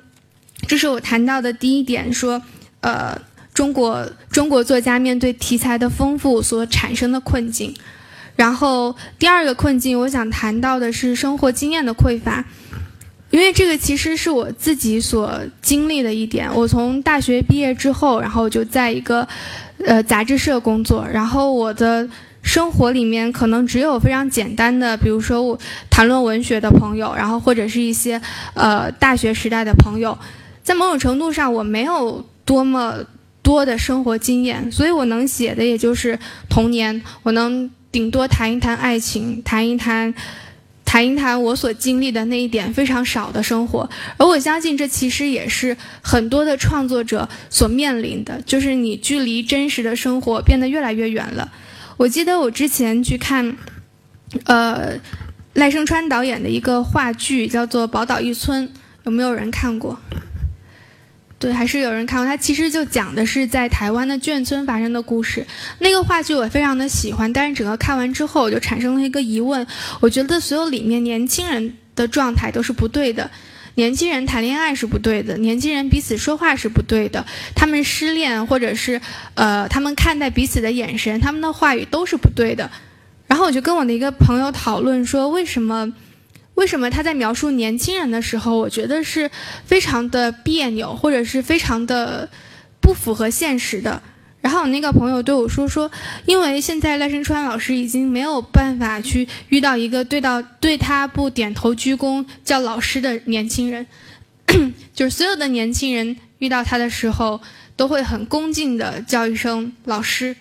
[0.68, 2.40] 这是我谈到的第一点，说
[2.83, 3.20] 呃
[3.53, 7.75] 中国中国作家面对题材的丰富所产生的困境。
[8.37, 12.44] 然后第二个困境，我想谈到的是生活经验的匮乏，
[13.35, 15.29] 因为这个其实是我自己所
[15.61, 16.49] 经历的一点。
[16.55, 19.27] 我从大学毕业之后，然后就在一个
[19.85, 22.09] 呃杂志社工作，然后我的
[22.42, 25.59] 生活里面可能只有非常简单的，比如说我
[25.90, 28.23] 谈论文学的朋友，然后或者是一些
[28.55, 30.16] 呃大学时代的朋友，
[30.62, 32.99] 在某种程度上我没有多么
[33.42, 36.16] 多的生活经验，所以我能写的也就是
[36.49, 37.68] 童年，我能。
[37.94, 40.12] 顶多谈一谈爱情，谈一谈，
[40.85, 43.88] 谈一谈我所经历的那一点非常少的生活。
[44.16, 51.51] 而我相信，这其实也是很多的创作者所面临的，就是你距离真实的生活变得越来越远了。
[51.97, 53.57] 我记得我之前去看，
[54.44, 54.99] 呃，
[55.55, 58.68] 赖声川导演的一个话剧，叫做《宝岛一村》，
[59.05, 59.99] 有没有人看过？
[61.44, 62.24] 对，还是有人看过。
[62.24, 65.46] 它其实就讲的是在台湾的眷村发生的故事。
[65.78, 69.66] 那个话剧我非常的喜欢，但是整个看完之后，我就产生了一个疑问：
[70.00, 73.30] 我觉得所有里面年轻人的状态都是不对的，
[73.74, 78.98] 年轻人谈恋爱是不对的，年轻人彼此说话是不对的，他们失恋或者是
[79.35, 82.70] 呃，他们看待彼此的眼神，他们的话语都是不对的。
[83.26, 85.92] 然后我就跟我的一个朋友讨论说，为什么？
[86.55, 89.31] 为什么他在描述年轻人的时候，我觉得是
[89.64, 92.29] 非常的别扭，或者是非常的
[92.81, 94.03] 不符合现实的？
[94.40, 95.90] 然后我那个朋友对我说说，
[96.27, 103.87] 因为现在赖声川老师已经没有办法去遇到一个对到对他不点头鞠躬叫老师的年轻人，
[104.95, 107.40] 就是所有的年轻人遇到他的时候
[107.75, 110.37] 都会很恭敬的叫一声老师。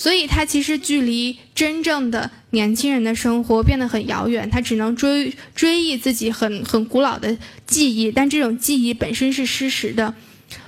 [0.00, 7.36] 所以，他其实距离真正的年轻人的生活变得很遥远，他只能追追忆自己很很古老的
[7.66, 10.14] 记忆，但这种记忆本身是失实的。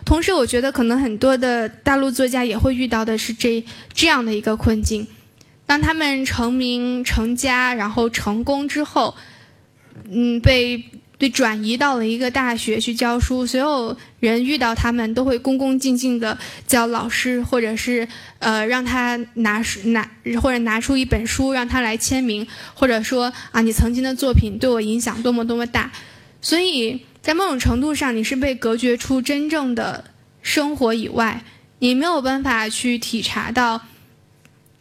[0.04, 3.64] 同时，我觉得可能很多的大陆作家也会遇到的是这
[3.94, 5.06] 这样的一个困境：
[5.64, 9.14] 当他们成名成家，然后成功之后，
[10.10, 10.84] 嗯，被。
[11.22, 18.08] 被转移到了一个大学去教书，所有人遇到他们都会恭恭敬敬的叫老师，或者是
[18.40, 20.10] 呃让他拿书拿
[20.42, 25.92] 或者拿出一本书让他来签名，或者说啊你曾经的作品对我影响多么多么大，
[26.40, 30.02] 所以在某种程度上你是被隔绝出真正的
[30.42, 31.44] 生活以外，
[31.78, 33.82] 你没有办法去体察到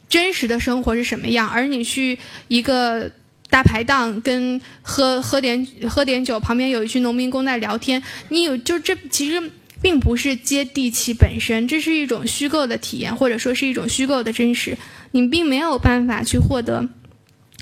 [0.10, 3.12] 真实的生活是什么样，而你去一个。
[3.52, 8.02] 大排档跟喝喝点喝点酒，旁边有一群农民工在聊天。
[8.30, 14.78] 你有就这其实并不是接地气本身，这是一种虚构的体验，或者说是一种虚构的真实。
[15.12, 16.88] 你并没有办法去获得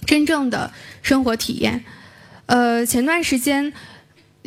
[0.06, 0.72] 真正的
[1.02, 1.84] 生活体验。
[2.46, 3.74] 呃，前段时间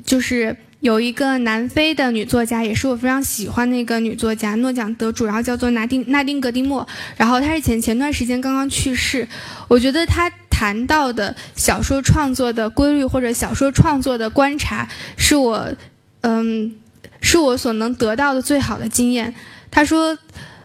[0.05, 6.87] 就是有一个南非的女作家，也是我非常喜欢的一个女作家，诺奖得主，然后叫做纳丁纳丁格蒂莫。
[7.17, 9.27] 然后她是前前段时间刚刚去世，
[9.67, 10.33] 我觉得她。
[10.63, 15.75] 谈到的小说创作的规律或者小说创作的观察，是我，
[16.21, 16.77] 嗯，
[17.21, 19.35] 是我所能得到的最好的经验。
[19.73, 20.17] 他说，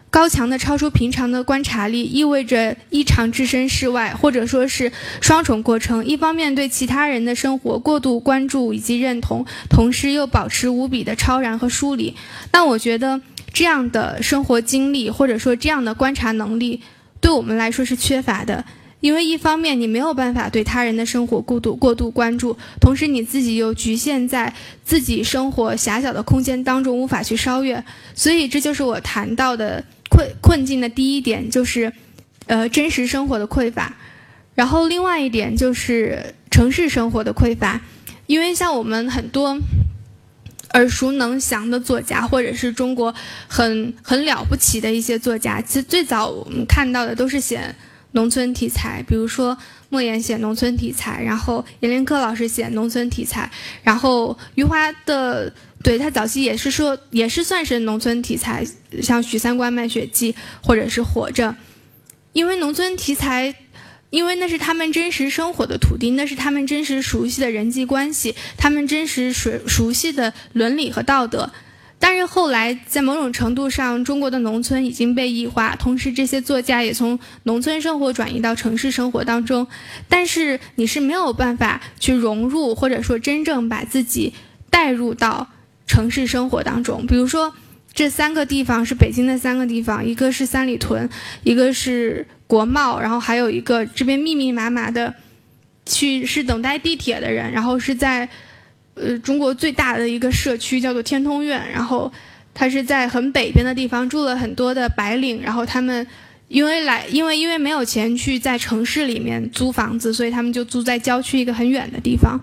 [0.08, 6.06] 高强的超出平常的观察力意味着异常置身事外，或者说是双重过程。
[6.06, 12.14] 一方面对其他人的生活过度关注以及认同，同时又保持无比的超然和疏离。
[12.52, 13.20] 但我觉得
[13.52, 16.84] 这样的生活经历或者说这样的观察能力，
[17.20, 18.64] 对我们来说是缺乏的。
[19.00, 24.52] 因为一方面你没有办法对他人的生活过度过度关注，同时你自己又局限在
[24.84, 27.84] 自己生活狭小的空间当中，无法去超越。
[28.14, 31.92] 所以这就是我谈到的困困境的第一点，就是，
[32.46, 33.94] 呃，真实生活的匮乏。
[34.56, 37.80] 然后另外一点就是城市生活的匮乏，
[38.26, 39.56] 因为像我们很多
[40.72, 43.14] 耳熟能详的作家，或者是中国
[43.46, 47.72] 很很了不起的一些作家，其实最早我们看到的都是写。
[48.12, 49.56] 农村题材，比如说
[49.90, 53.50] 莫言写农村题材，然后阎连科老师写农村题材，
[53.82, 55.52] 然后余华的，
[55.82, 58.66] 对他早期也是说，也是算是农村题材，
[59.02, 60.32] 像《许三观卖血记》
[60.62, 61.50] 或者是《活着》，
[62.32, 63.54] 因为农村题材，
[64.10, 71.52] 因为那是他们真实生活的土地，那是他们真实熟悉的人际关系，他们真实熟熟悉的伦理和道德。
[72.00, 79.66] 但是后来在某种程度上，中国的农村已经被异化，同时这些作家也从农村生活转移到城市生活当中。
[80.08, 84.32] 但是你是没有办法去融入，或者说真正把自己
[84.70, 85.48] 带入到
[85.88, 87.04] 城市生活当中。
[87.04, 87.52] 比如说，
[87.92, 91.10] 这三个地方是北京的三个地方，一个是三里屯，
[91.42, 95.14] 一个是国贸，然后还有一个这边密密麻麻的
[95.84, 98.28] 去是等待地铁的人，然后是在。
[99.00, 102.12] 呃，中国最大的一个社区叫做天通苑，然后
[102.52, 106.06] 它是在很北边的地方，住了很多的白领，然后他们
[106.48, 112.40] 因为来，因为因为没有钱去在城市里面租房子，所以他们就租在郊区一个很远的地方。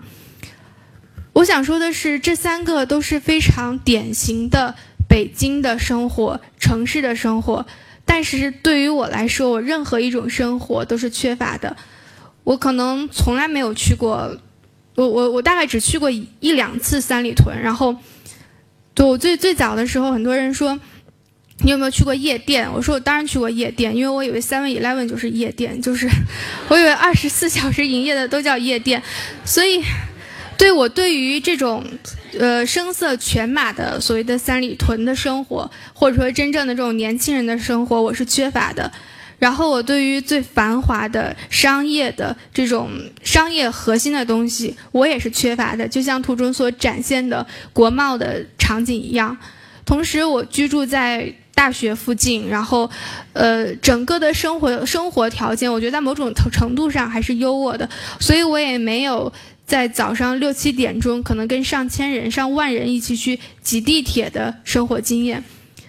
[1.32, 4.74] 我想说的是，这三个都是非常典型的
[5.08, 7.66] 北京的生活，城市的生活。
[8.04, 11.76] 但是对于我来说，我任何一种生活都是缺乏的。
[12.44, 14.36] 我可能从来没有去过。
[14.96, 17.94] 我我我大概只去过一两次三里屯，然后，
[18.94, 20.78] 对我最最早的时候，很多人说
[21.62, 22.68] 你有没有去过夜店？
[22.72, 26.08] 我说我当然去过夜店，因为我以为 Seven Eleven 就是夜店，就是
[26.68, 29.02] 我以为二十四小时营业的都叫夜店，
[29.44, 29.82] 所以
[30.58, 31.84] 对我对于这种
[32.38, 38.90] 呃声色犬马的所谓的三里屯的生活，或者说真正的这种年轻人的生活，我是缺乏的。
[39.38, 42.88] 然后我对于最繁华的商业的这种
[43.22, 49.36] 商业核心的东西，我也是缺乏的，就像图中所展现的国贸的场景一样。
[49.84, 52.90] 同时，我居住在大学附近，然后，
[53.34, 59.32] 呃，整个的生活生活条件，我觉得在某种程度上还是优渥的，所以我也没有
[59.64, 65.44] 在早上六七点钟可能跟上千人、上万人一起去挤地铁的生活经验，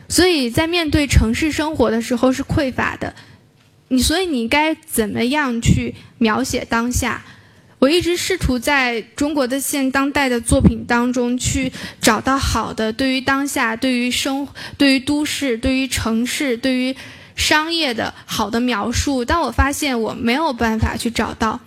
[0.07, 3.15] 所以在面对城市生活的时候是匮乏的。
[3.89, 7.23] 你所以你该怎么样去描写当下？
[7.79, 11.71] 我一直试图在中国的现当代的作品当中去
[12.01, 14.47] 找到好的对于当下、对于生、
[14.79, 16.95] 对于都市、对于城市、对于
[17.35, 21.59] 商业的好的描述，但我发现我没有办法去找到。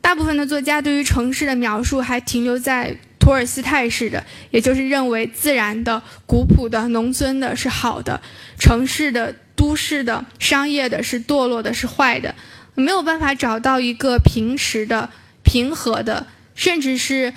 [0.00, 8.20] 大部分的作家对于城市的描述还停留在托尔斯泰式的，也就是认为自然的、古朴的、农村的是好的，
[8.58, 9.36] 城市的。
[9.64, 12.34] 都市的、商业的是堕落的，是坏的，
[12.74, 15.08] 没有办法找到一个平时的、
[15.42, 17.32] 平和的，甚至是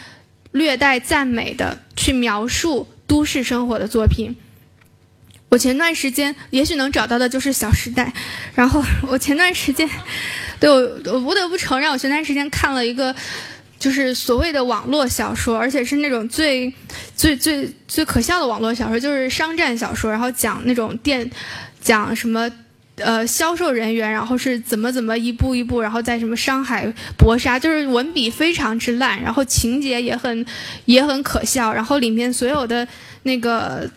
[0.51, 4.35] 略带赞美的去描述都市生活的作品。
[5.47, 8.03] 我前段时间也许能找到的就是《小时代》，
[8.53, 9.89] 然后我前段时间，
[10.59, 10.77] 对我
[11.13, 13.15] 我不得不承认，我前段时间看了一个
[13.79, 16.73] 就是所谓的网络小说，而且是那种最
[17.15, 21.31] 最最最可笑的网络小说，就是商战小说，然后讲那种电。
[21.87, 22.51] 讲什么？
[22.99, 30.43] 呃，销售人员，然后是怎么怎么一步一步，然后在什么商海搏杀，就是文笔非常之烂，然后情节也很
[30.85, 32.87] 也很可笑，然后里面所有的
[33.21, 33.87] 那个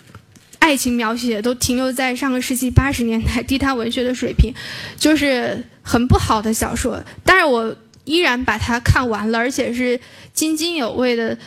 [0.58, 4.52] 爱情描写都停留在上个世纪八十年代地摊文学的水平，
[4.98, 7.02] 就是很不好的小说。
[7.24, 7.74] 但是我
[8.04, 9.98] 依然把它看完了，而且是
[10.34, 11.38] 津津有味的。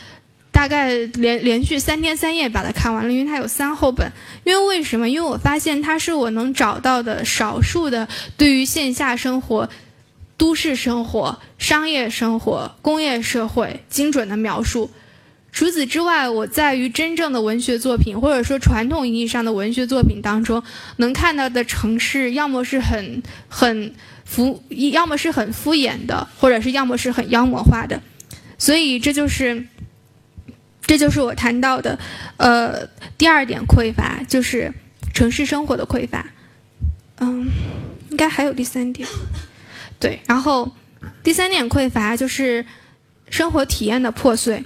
[0.54, 4.12] 大概连连续三天三夜把它看完了，因为它有三后本。
[4.44, 5.08] 因为为什么？
[5.10, 9.68] 因为我发现它是我能找到的少数的对于线下生活、
[10.36, 14.92] 都市生活、商业生活、工业社会精准的描述。
[15.50, 20.62] 除此之外，我在于真正的文学作品，或者说传统意义上的文学作品当中，
[20.98, 23.92] 能看到的城市，要么是很很
[24.24, 28.00] 敷，要么是很敷衍的，或者是要么是很妖魔化的。
[28.56, 29.66] 所以这就是。
[30.86, 31.98] 这就是我谈到的，
[32.36, 34.70] 呃，第二点匮乏就是
[35.14, 36.26] 城市生活的匮乏，
[37.20, 37.48] 嗯，
[38.10, 39.08] 应该还有第三点，
[39.98, 40.70] 对，然后
[41.22, 42.66] 第三点匮乏就是
[43.30, 44.62] 生活体验的破碎。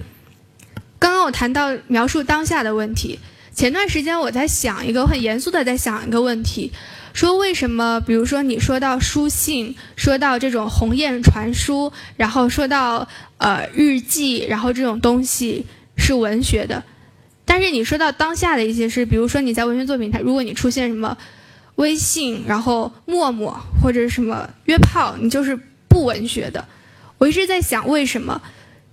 [0.99, 3.17] 刚刚我谈到描述当下的问题，
[3.55, 6.73] 前段时间我在想一个很严肃的在想一个问题，
[7.13, 13.07] 说为什么，比如说你说到书信，说到这种鸿雁传书，然后说到
[13.37, 15.65] 呃日记，然后这种东西。
[15.99, 16.83] 是文学的，
[17.45, 21.17] 但是你说到当下的一些事，比如说你在文学作品，它如果你出现什么
[21.75, 26.65] 微信，然后陌陌或者什么约炮，你就是不文学的。
[27.17, 28.41] 我一直在想为什么，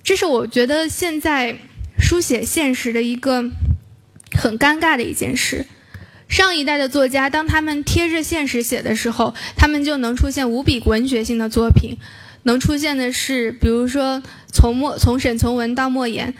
[0.02, 1.56] 这是我觉得现在
[1.98, 3.50] 书写现实的一个
[4.32, 5.66] 很尴尬的一件事。
[6.28, 11.98] 上一代的作家，当他们贴着现实写的时候，他们就能出现无比文学性的作品，
[12.42, 16.34] 能出现的是，比如说从莫从沈从文到莫言。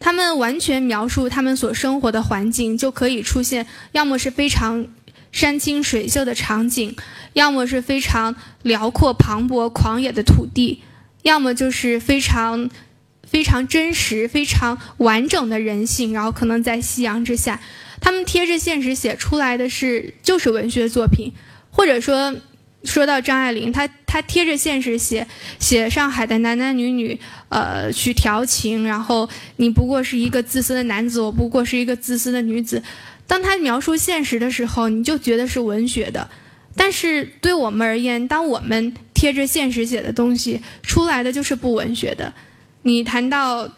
[0.00, 4.86] 他们完全描述他们所生活的环境，就可以出现要么是非常
[5.32, 6.96] 山清水秀的场景，
[7.32, 10.82] 要么是非常辽阔磅礴狂野的土地，
[11.22, 12.70] 要么就是非常
[13.26, 16.12] 非常真实、非常完整的人性。
[16.12, 17.60] 然后可能在夕阳之下，
[18.00, 21.32] 他们贴着现实写出来的是就是文学作品，
[21.70, 22.34] 或者说
[22.84, 25.26] 说到张爱玲，她她贴着现实写
[25.58, 27.18] 写上海的男男女女，
[27.48, 32.82] 呃，去调情，然后你不过是一个自私的男子，我不过是一个自私的女子。
[33.26, 36.30] 当他描述现实的时候，你就觉得是文学的，
[36.76, 42.32] 但是对我们而言，当我们贴着现实写的东西出来的就是不文学的。
[42.82, 43.68] 你谈到。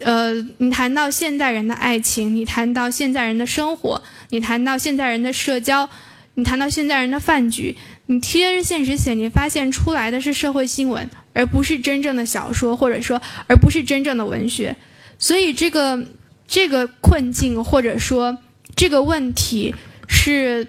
[0.00, 5.88] 呃，你谈到现代人的爱情，你谈到现代人的生活，你谈到现代人的社交，
[6.34, 7.74] 你谈到现代人的饭局，
[8.06, 14.76] 你贴着现实写，你发现出来的是社会新闻，而不是真正的小说，或者说，而不是真正的文学。
[15.18, 16.06] 所以，这个
[16.46, 18.38] 这个困境，或者说
[18.76, 19.74] 这个问题，
[20.06, 20.66] 是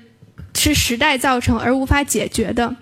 [0.54, 2.76] 是时代造成而无法解决的。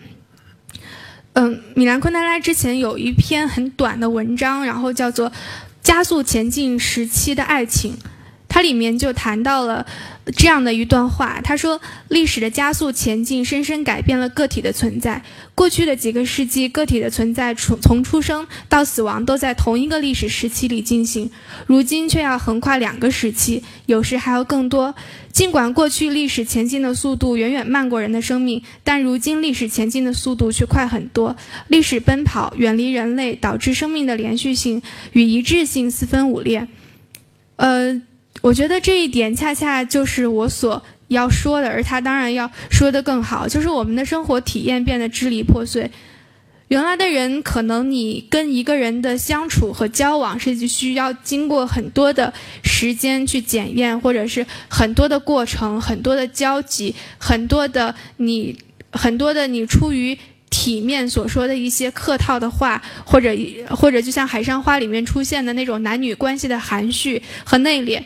[1.34, 5.32] 嗯，米兰昆德拉之前有一篇很短的文章，然后叫做。
[5.84, 7.98] 加速前进时期的爱情，
[8.48, 9.86] 它里面就谈到了
[10.36, 11.42] 这样的一段话。
[11.44, 15.22] 他说：“历史的加速前进深深改变了个体的存在。
[15.56, 21.30] 过去的几个世纪，个体的存在从从出生到死亡都在同一个历史时期里进行，
[21.68, 24.94] 如今却要横跨两个时期，有时还要更多。”
[25.34, 31.36] 尽管过去历史前进的速度远远慢过人的生命，但如今历史前进的速度却快很多。
[31.70, 34.80] 历史奔跑远离人类，导致生命的连续性
[35.14, 36.68] 与一致性四分五裂。
[37.56, 38.00] 呃，
[38.42, 45.90] 我觉得这一点恰恰就是我所要说的，而他当然要说的更好，就是我们的生活体验变得支离破碎。
[46.70, 58.58] 原来的人，可能你跟一个人的相处和交往是需要经过很多的时间去检验，或者是很多的过程、很多的交集、很多的你、
[58.92, 60.18] 很多的你出于
[60.50, 63.30] 体面所说的一些客套的话，或者
[63.70, 68.02] 或者就像《海上花》里面出现的那种男女关系的含蓄和内敛。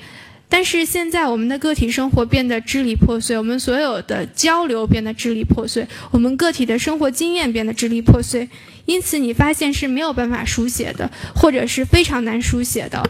[0.49, 8.47] 但是现在我们的个体生活变得支离破碎，我们所有的交流变得支离破碎，我们个体的生活经验变得支离破碎，
[8.85, 13.03] 因此你发现是没有办法书写的，或者是非常难书写的。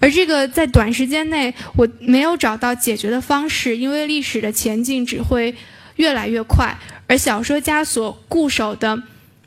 [0.00, 5.54] 而这个在短时间内我没有找到解决的方式，因为历史的前进只会
[5.96, 6.76] 越来越快，
[7.06, 9.02] 而小说家所固守的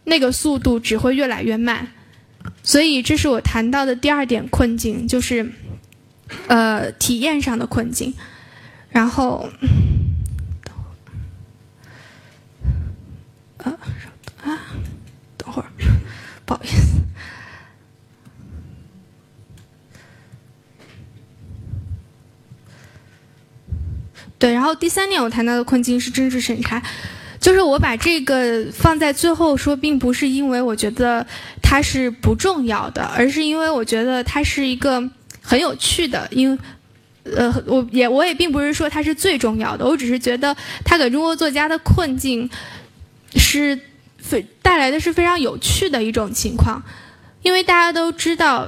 [0.06, 1.90] 那个速度只会越来越慢。
[2.64, 5.52] 所以这是我谈到的第二点困境，就是。
[6.48, 8.14] 呃，体验上的困境，
[8.90, 9.48] 然后，
[13.58, 13.72] 呃，
[14.44, 14.60] 啊，
[15.38, 15.68] 等会儿，
[16.46, 17.02] 不好意思，
[24.40, 26.82] 对，然后第三点我谈到的困境是政治审查，
[27.40, 31.26] 就是我把这个放在最后说，并不是因为我觉得
[31.62, 35.12] 它是不重要的，而是因为我觉得它是一个。
[35.46, 36.58] 很有趣的，因，
[37.24, 42.50] 呃，我也我也并不是说它是最重要的，我只是觉得它给中国作家的困境，
[43.36, 43.80] 是
[44.18, 46.82] 非带来的是非常有趣的一种情况，
[47.44, 48.68] 因为大家都知道，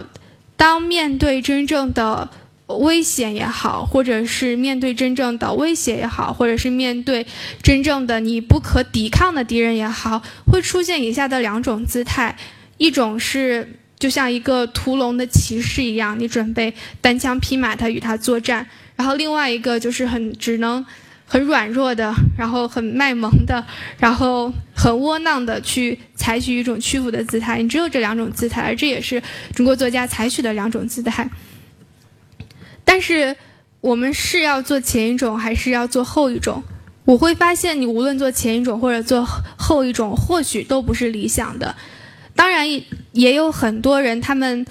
[0.55, 2.30] 当面对真正的
[2.67, 7.25] 危险也好，或者是面对真正的威胁也好，或者是面对
[7.63, 12.38] 真正的你不可抵抗的敌人也好，会出现以下的两种姿态，
[12.78, 13.80] 一种是。
[14.00, 18.68] 就像一个屠龙的骑士一样，你准备单枪匹马的与他作战。
[18.95, 20.86] 然后另外一个就是很只能
[21.26, 23.66] 很软弱的，然后很卖萌的，
[24.00, 27.62] 然后很窝囊的去采取一种屈服的姿态。
[27.62, 29.22] 你只有这两种姿态，而这也是
[29.54, 31.30] 中国作家采取的两种姿态。
[32.84, 33.36] 但是
[33.82, 36.64] 我们是要做前一种，还是要做后一种？
[37.06, 39.24] 我会发现，你无论做前一种或者做
[39.58, 41.76] 后一种，或许都不是理想的。
[42.38, 42.70] 当然
[43.14, 44.64] 也有很多人，他们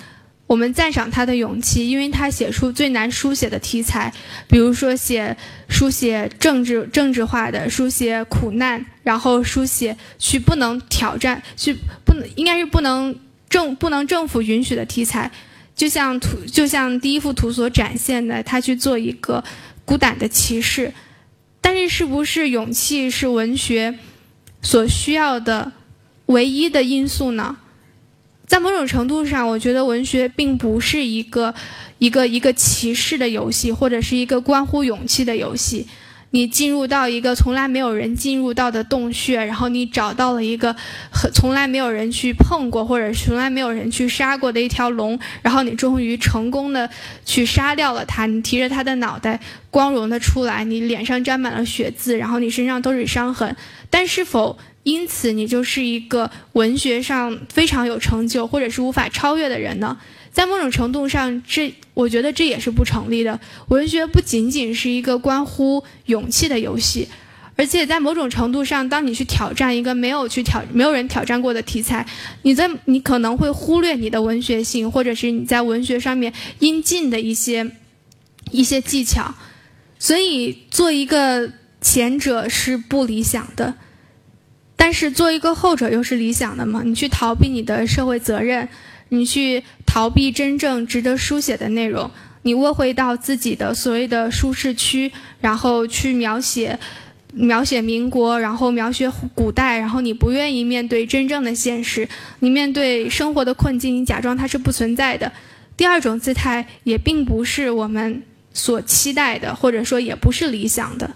[0.47, 4.15] 我们赞赏他的勇气，因为他写出最难书写的题材，
[4.49, 5.37] 比如说写
[5.69, 13.19] 书写政治政治化的，书写苦难，然后书写去不能挑战，去不能应该是不能
[13.51, 15.33] 政不能政府允许的题材，
[15.75, 19.43] 就像图就像第一幅图所展现的，他去做一个
[19.85, 20.95] 孤胆的骑士，
[21.61, 23.99] 但是是不是勇气是文学
[24.63, 25.73] 所需要的？
[26.27, 27.57] 唯一的因素呢，
[28.47, 31.55] 在某种程度上，我觉得文学并不是一个
[31.99, 35.87] 一个一个骑士的游戏，或者是一个关乎勇气的游戏。
[36.31, 40.75] 你进入到一个从来没有人进入到的洞穴，然后你找到了一个
[41.33, 46.91] 从来没有人去碰过，或者从来没有人去杀过的一条龙，然后你终于成功的
[47.25, 48.27] 去杀掉了它。
[48.27, 53.57] 你提着它的脑袋，光荣的出来，你脸上沾满了血渍，然后你身上都是伤痕，
[53.89, 54.59] 但是否？
[54.87, 59.99] 因此，你就是一个文学上非常有成就，或者是无法超越的人呢？
[60.31, 63.41] 在某种程度上，这我觉得这也是不成立的。
[63.67, 67.09] 文学不仅仅是一个关乎勇气的游戏，
[67.57, 72.07] 而且在某种程度上，当你去挑战一个没有去挑、没有人挑战过的题材，
[72.43, 77.69] 你在你可能会忽略你的文学性，或者是你在文学上面应尽的一些
[78.53, 79.35] 一些技巧。
[79.99, 83.75] 所以，做一个前者是不理想的，
[84.77, 86.83] 但是做一个后者又是理想的吗？
[86.85, 88.69] 你去逃避你的社会责任，
[89.09, 92.11] 你去逃避真正值得书写的内容，
[92.43, 95.11] 你窝回到自己的所谓的舒适区，
[95.41, 96.79] 然后去描写
[97.33, 102.09] 描写民国，然后描写古代，然后你不愿意面对真正的现实，
[102.41, 105.33] 你面对生活的困境，你假装它是不存在的。
[105.77, 108.23] 第二种姿态也并不是我们。
[108.59, 111.15] 所期待的，或者说也不是理想的，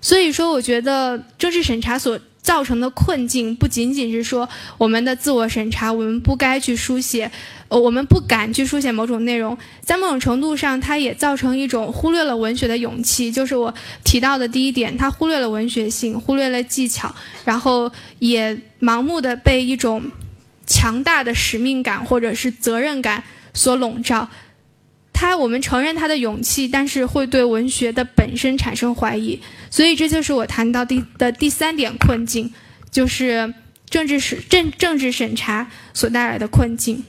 [0.00, 7.28] 所以说，我觉得政治审查所造成的困境，不仅仅是说我们的自我审查，我们不该去书写，
[7.66, 13.74] 呃，我们不敢去书写某种内容，在某种程度上，它也造成一种忽略了文学的勇气，就是我
[14.04, 17.12] 提到的第一点，它忽略了文学性，忽略了技巧，
[17.44, 17.90] 然后
[18.20, 20.04] 也盲目的被一种
[20.68, 23.24] 强大的使命感或者是责任感
[23.54, 24.28] 所笼罩。
[25.18, 29.40] 他，我们承认他的勇气，但是会对文学的本身产生怀疑，
[29.70, 32.52] 所以这就是我谈到第的第三点困境，
[32.90, 33.54] 就是
[33.88, 37.02] 政治审政政治审查所带来的困境。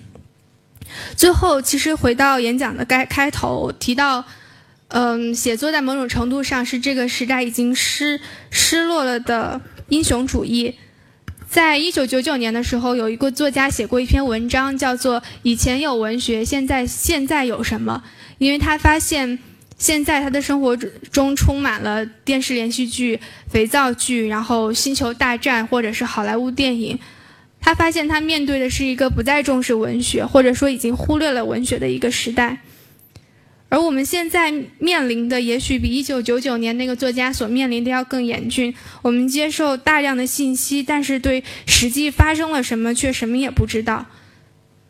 [1.17, 4.23] 最后，其实回到演讲的开开头提到，
[4.87, 10.75] 嗯，写作在某种程度上是这个时代已经失失落了的英雄主义。
[11.49, 18.03] 在一九九九年的时候，有一个作家写过一篇文章，叫做《以前有文学，现在现在有什么》。
[18.37, 19.39] 因为他发现，
[19.77, 23.19] 现在他的生活中充满了电视连续剧、
[23.49, 26.99] 肥皂剧，然后《星球大战》或者是好莱坞电影。
[27.59, 32.59] 他发现他面对的是一个不再重视文学，或者说已经忽略了文学的一个时代。
[33.69, 38.73] 而我们现在面临的，也许比一九九九年那个作家所面临的要更严峻。
[39.01, 44.05] 我们接受大量的信息，但是对实际发生了什么却什么也不知道。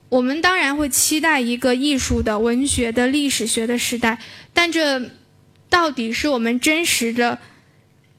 [0.09, 4.19] 我们当然会期待一个艺术的、文学的、历史学的时代，
[4.53, 5.09] 但这
[5.69, 7.39] 到底是我们真实的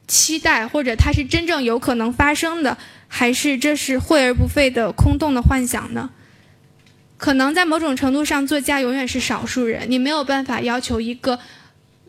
[0.09, 6.11] 期待，或者它是真正有可能发生的，还是这是惠而不费的空洞的幻想呢？
[7.19, 9.91] 可能在某种程度上，作家永远是少数人。
[9.91, 11.41] 你没有办法要求一个，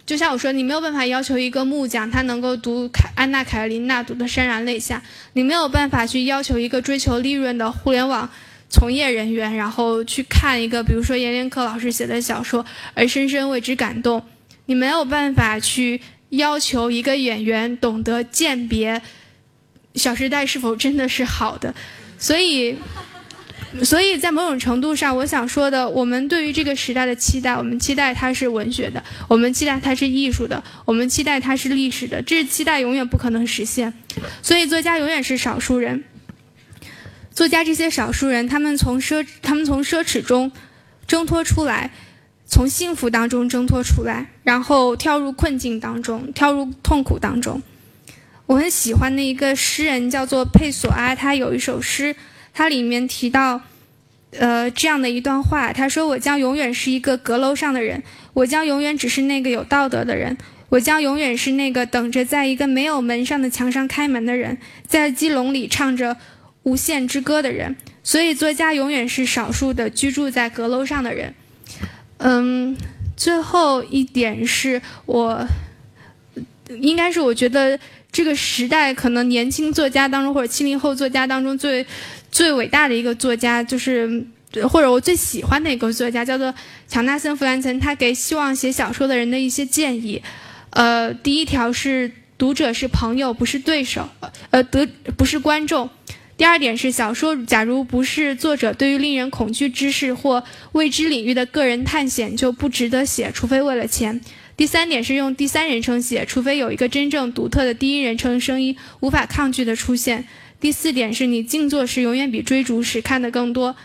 [0.05, 5.01] 就像我说，你没有办法要求一个木匠他能够读凯安娜凯琳娜读的潸然泪下。
[5.34, 8.30] 你没有办法去要求一个追求利润的互联网
[8.70, 14.24] 从业人员，然后去看一个比如说阎连科老师写的小说而深深为之感动。
[14.68, 15.99] 你没有办法去
[16.30, 18.99] 要求一个演员懂得鉴别
[19.95, 21.74] 《小时代》是否真的是好的，
[22.20, 22.78] 所以。
[23.84, 33.93] 所以在某种程度上，我想说的，我们对于这个时代的期待，我们期待它是文学的，我们期待它是艺术的，我们期待它是历史的，这期待永远不可能实现。
[34.41, 36.03] 所以，作家永远是少数人。
[37.32, 40.51] 作家这些少数人，他们从奢，他们从奢侈中
[41.05, 41.91] 挣脱出来，
[42.47, 47.61] 从幸福当中挣脱出来，然后跳入困境当中，跳入痛苦当中。
[48.47, 52.15] 我很喜欢的一个诗人叫做佩索阿，他有一首诗。
[52.54, 53.62] 它里面提到，
[54.32, 60.38] 呃，这样的一段话，他说：“我将永远是一个阁楼上的人，我将永远只是那个有道德的人，
[60.70, 66.16] 我将永远是那个等着在一个没有门上的墙上开门的人，在鸡笼里唱着
[66.62, 67.76] 无限之歌的人。
[68.04, 71.34] 所以，作家永远是少数的居住在阁楼上的人。”
[72.22, 72.78] 嗯，
[73.18, 75.47] 最后一点是我，
[76.80, 77.80] 应该是我觉得
[78.12, 81.84] 这个时代可能年轻作家当中或者七零后作家当中最。
[82.32, 84.25] 最伟大的一个作家，就是
[84.69, 86.53] 或者我最喜欢的一个作家，叫做
[86.88, 87.80] 乔纳森·弗兰岑。
[87.80, 90.21] 他给希望写小说的人的一些建议，
[90.71, 94.09] 呃，第一条是读者是朋友，不是对手，
[94.49, 95.89] 呃，得不是观众。
[96.38, 104.21] 第二点是小说，假如不是作者对于令人恐惧知识或未知领域的个人探险，就不值得写，除非为了钱。
[104.55, 110.25] 第三点是用第三人称写，除非有一个真正独特的第一人称声音无法抗拒的出现。
[110.60, 113.76] 第四点是你静坐时永远比追逐时看得更多。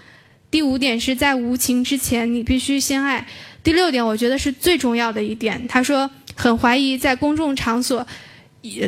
[0.51, 3.27] 第五点是在无情之前你必须先爱。
[3.63, 8.07] 第六点我觉得是最重要的一点，他说很怀疑在公众场所，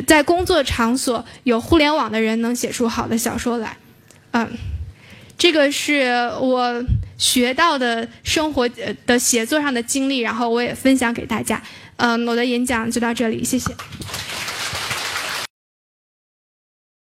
[0.05, 3.75] 在工作场所有互联网的人能写出好的小说来。
[4.31, 4.49] 嗯，
[5.37, 6.83] 这个是我
[7.17, 8.69] 学到的生活
[9.05, 11.61] 的写作上的经历，然后我也分享给大家。
[11.95, 13.71] 嗯，我的演讲就到这里，谢谢。